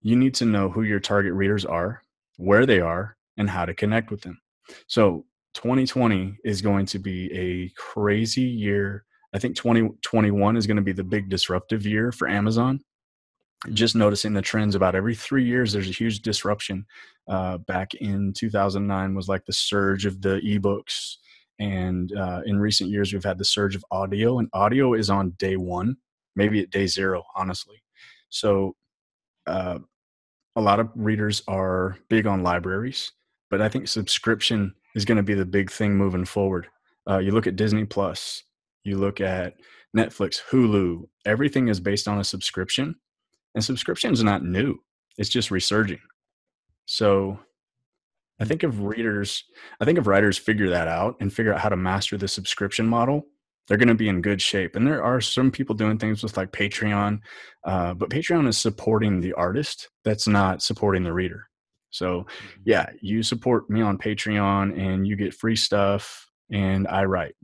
[0.02, 2.02] you need to know who your target readers are,
[2.36, 4.38] where they are, and how to connect with them.
[4.86, 5.24] So,
[5.54, 9.04] 2020 is going to be a crazy year.
[9.34, 12.80] I think 2021 is going to be the big disruptive year for Amazon
[13.72, 16.84] just noticing the trends about every three years there's a huge disruption
[17.28, 21.16] uh, back in 2009 was like the surge of the ebooks
[21.58, 25.30] and uh, in recent years we've had the surge of audio and audio is on
[25.38, 25.96] day one
[26.36, 27.82] maybe at day zero, honestly.
[28.30, 28.74] So,
[29.46, 29.78] uh,
[30.56, 33.12] a lot of readers are big on libraries,
[33.50, 36.68] but I think subscription is going to be the big thing moving forward.
[37.08, 38.44] Uh, you look at Disney Plus,
[38.84, 39.54] you look at
[39.96, 42.94] Netflix, Hulu, everything is based on a subscription,
[43.54, 44.76] and subscription is not new;
[45.18, 46.00] it's just resurging.
[46.86, 47.38] So,
[48.40, 49.44] I think if readers,
[49.80, 52.86] I think if writers figure that out and figure out how to master the subscription
[52.86, 53.26] model,
[53.66, 54.76] they're going to be in good shape.
[54.76, 57.20] And there are some people doing things with like Patreon,
[57.64, 59.88] uh, but Patreon is supporting the artist.
[60.04, 61.48] That's not supporting the reader.
[61.90, 62.60] So, mm-hmm.
[62.64, 67.34] yeah, you support me on Patreon and you get free stuff, and I write.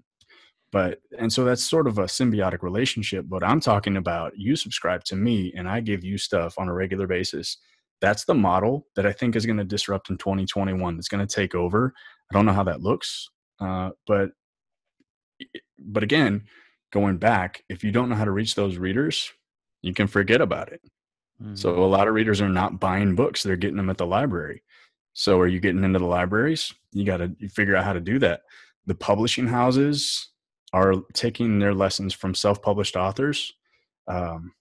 [0.72, 3.26] But and so that's sort of a symbiotic relationship.
[3.28, 6.74] But I'm talking about you subscribe to me and I give you stuff on a
[6.74, 7.56] regular basis.
[8.00, 10.96] That's the model that I think is going to disrupt in 2021.
[10.96, 11.92] That's going to take over.
[12.30, 13.28] I don't know how that looks,
[13.60, 14.30] uh, but
[15.78, 16.44] but again,
[16.92, 19.32] going back, if you don't know how to reach those readers,
[19.82, 20.80] you can forget about it.
[21.42, 21.54] Mm-hmm.
[21.54, 24.62] So a lot of readers are not buying books; they're getting them at the library.
[25.12, 26.72] So are you getting into the libraries?
[26.92, 28.42] You got to figure out how to do that.
[28.86, 30.29] The publishing houses
[30.72, 33.52] are taking their lessons from self-published authors.
[34.06, 34.52] Um,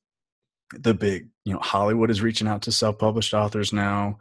[0.73, 4.19] the big, you know, Hollywood is reaching out to self-published authors now,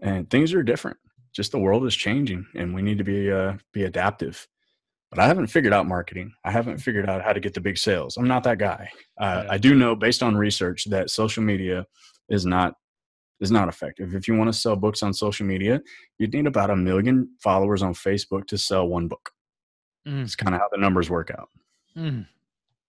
[0.00, 0.96] and things are different.
[1.32, 4.48] Just the world is changing, and we need to be uh, be adaptive
[5.10, 6.32] but I haven't figured out marketing.
[6.44, 8.16] I haven't figured out how to get the big sales.
[8.16, 8.88] I'm not that guy.
[9.20, 9.52] Uh, yeah.
[9.52, 11.84] I do know based on research that social media
[12.28, 12.74] is not
[13.40, 14.14] is not effective.
[14.14, 15.80] If you want to sell books on social media,
[16.18, 19.30] you'd need about a million followers on Facebook to sell one book.
[20.06, 20.22] Mm.
[20.22, 21.48] It's kind of how the numbers work out.
[21.96, 22.26] Mm.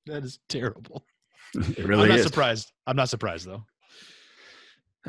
[0.05, 1.05] That is terrible.
[1.53, 2.25] it really I'm not is.
[2.25, 2.71] surprised.
[2.87, 3.63] I'm not surprised though.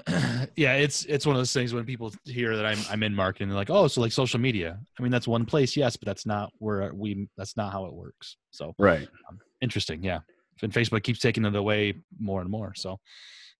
[0.56, 3.48] yeah, it's it's one of those things when people hear that I'm I'm in marketing,
[3.48, 4.78] they're like, oh, so like social media.
[4.98, 7.28] I mean, that's one place, yes, but that's not where we.
[7.36, 8.36] That's not how it works.
[8.50, 10.20] So right, um, interesting, yeah.
[10.62, 12.72] And Facebook keeps taking it away more and more.
[12.76, 13.00] So,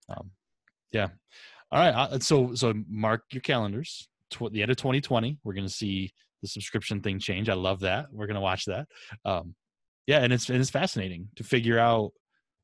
[0.09, 0.30] um,
[0.93, 1.09] yeah.
[1.70, 4.09] All right, uh, so so mark your calendars.
[4.30, 6.12] Tw- the end of 2020, we're going to see
[6.43, 7.49] the subscription thing change.
[7.49, 8.07] I love that.
[8.12, 8.86] We're going to watch that.
[9.24, 9.55] Um,
[10.07, 12.12] yeah, and it's and it's fascinating to figure out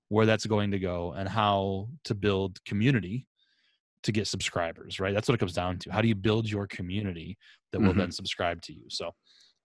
[0.09, 3.27] where that's going to go and how to build community
[4.03, 5.15] to get subscribers, right?
[5.15, 5.93] That's what it comes down to.
[5.93, 7.37] How do you build your community
[7.73, 7.99] that will mm-hmm.
[7.99, 8.85] then subscribe to you?
[8.89, 9.13] So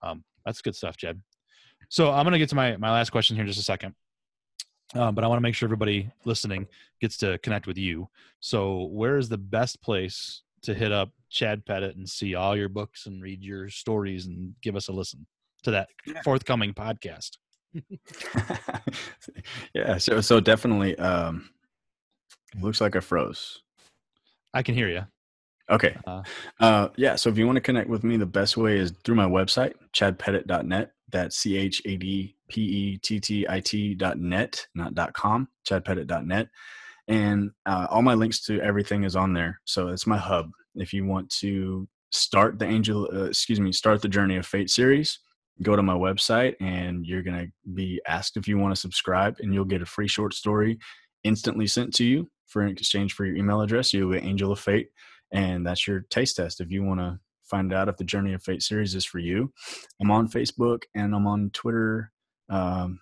[0.01, 1.22] um, that's good stuff, Chad.
[1.89, 3.93] So I'm going to get to my, my last question here in just a second.
[4.95, 6.68] Um, but I want to make sure everybody listening
[7.01, 8.09] gets to connect with you.
[8.39, 12.70] So where is the best place to hit up Chad Pettit and see all your
[12.70, 15.26] books and read your stories and give us a listen
[15.64, 15.89] to that
[16.24, 17.38] forthcoming podcast?
[19.74, 19.97] yeah.
[19.97, 21.49] So, so definitely, um,
[22.59, 23.61] looks like I froze.
[24.53, 25.01] I can hear you.
[25.70, 25.95] Okay.
[26.05, 26.24] Uh,
[26.59, 27.16] uh, yeah.
[27.16, 29.74] So if you want to connect with me, the best way is through my website,
[29.93, 30.91] chadpettit.net.
[31.11, 35.14] That's C H A D P E T T I T dot net, not dot
[35.14, 36.47] com, chadpettit.net.
[37.08, 39.60] And uh, all my links to everything is on there.
[39.66, 40.49] So it's my hub.
[40.76, 44.70] If you want to start the angel, uh, excuse me, start the Journey of Fate
[44.70, 45.20] series,
[45.62, 49.54] go to my website and you're to be asked if you want to subscribe and
[49.54, 50.80] you'll get a free short story
[51.24, 53.93] instantly sent to you for an exchange for your email address.
[53.93, 54.89] You'll get Angel of Fate,
[55.32, 56.62] and that's your taste test.
[56.62, 59.51] If you want to find out if the Journey of Fate series is for you,
[60.01, 62.12] I'm on Facebook and I'm on Twitter.
[62.49, 62.99] Um,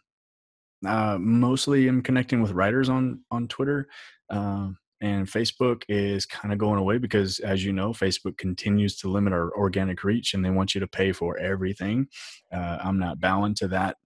[0.85, 3.87] uh, mostly, I'm connecting with writers on on Twitter.
[4.29, 9.09] Um, and Facebook is kind of going away because, as you know, Facebook continues to
[9.09, 12.07] limit our organic reach, and they want you to pay for everything.
[12.53, 13.97] Uh, I'm not bowing to that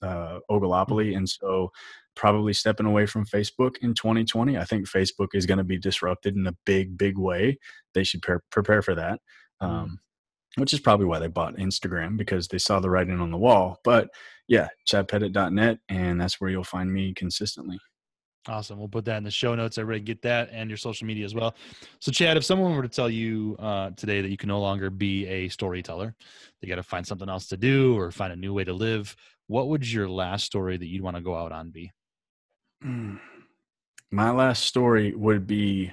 [0.00, 1.72] uh, ogolopoly, and so
[2.14, 4.56] probably stepping away from Facebook in 2020.
[4.56, 7.58] I think Facebook is going to be disrupted in a big, big way.
[7.94, 9.20] They should pre- prepare for that,
[9.60, 9.66] mm.
[9.66, 9.98] um,
[10.56, 13.80] which is probably why they bought Instagram because they saw the writing on the wall.
[13.84, 14.10] But
[14.48, 17.78] yeah, chadpettit.net, and that's where you'll find me consistently.
[18.48, 18.78] Awesome.
[18.78, 19.78] We'll put that in the show notes.
[19.78, 21.54] Everybody get that and your social media as well.
[22.00, 24.90] So, Chad, if someone were to tell you uh, today that you can no longer
[24.90, 26.14] be a storyteller,
[26.60, 29.14] they got to find something else to do or find a new way to live,
[29.46, 31.92] what would your last story that you'd want to go out on be?
[32.84, 33.20] Mm.
[34.10, 35.92] My last story would be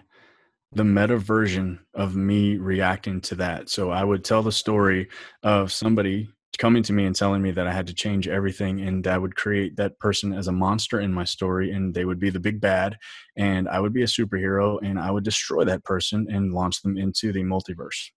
[0.72, 3.70] the meta version of me reacting to that.
[3.70, 5.10] So I would tell the story
[5.44, 9.08] of somebody coming to me and telling me that I had to change everything and
[9.08, 12.30] I would create that person as a monster in my story and they would be
[12.30, 12.98] the big bad
[13.38, 16.98] and I would be a superhero and I would destroy that person and launch them
[16.98, 18.10] into the multiverse.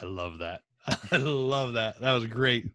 [0.00, 0.62] I love that.
[1.12, 2.00] I love that.
[2.00, 2.70] That was great.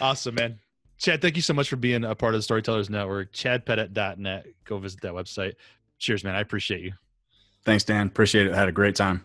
[0.00, 0.58] awesome, man.
[0.98, 3.32] Chad, thank you so much for being a part of the Storytellers Network.
[3.32, 4.46] ChadPettit.net.
[4.64, 5.54] Go visit that website.
[5.98, 6.34] Cheers, man.
[6.34, 6.92] I appreciate you.
[7.64, 8.06] Thanks, Dan.
[8.06, 8.52] Appreciate it.
[8.52, 9.24] I had a great time.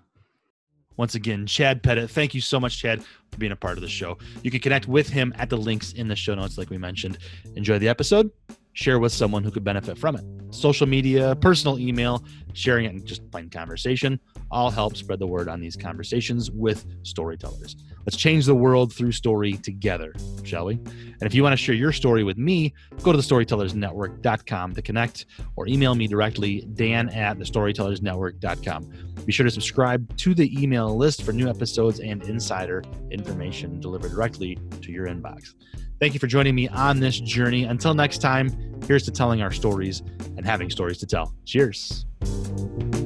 [0.98, 2.10] Once again, Chad Pettit.
[2.10, 4.18] Thank you so much, Chad, for being a part of the show.
[4.44, 7.18] You can connect with him at the links in the show notes, like we mentioned.
[7.56, 8.30] Enjoy the episode.
[8.74, 10.24] share with someone who could benefit from it.
[10.52, 12.24] Social media, personal email,
[12.54, 14.20] sharing it in just plain conversation
[14.52, 17.76] all help spread the word on these conversations with storytellers.
[18.06, 20.76] Let's change the world through story together, shall we?
[20.76, 22.74] And if you want to share your story with me,
[23.04, 25.26] go to thestorytellersnetwork.com to connect
[25.56, 28.92] or email me directly, dan at thestorytellersnetwork.com.
[29.26, 34.12] Be sure to subscribe to the email list for new episodes and insider information delivered
[34.12, 35.54] directly to your inbox.
[36.00, 37.66] Thank you for joining me on this journey.
[37.66, 38.50] Until next time,
[38.88, 40.02] here's to telling our stories
[40.38, 41.36] and having stories to tell.
[41.46, 42.06] Cheers.
[42.22, 42.99] Thank you.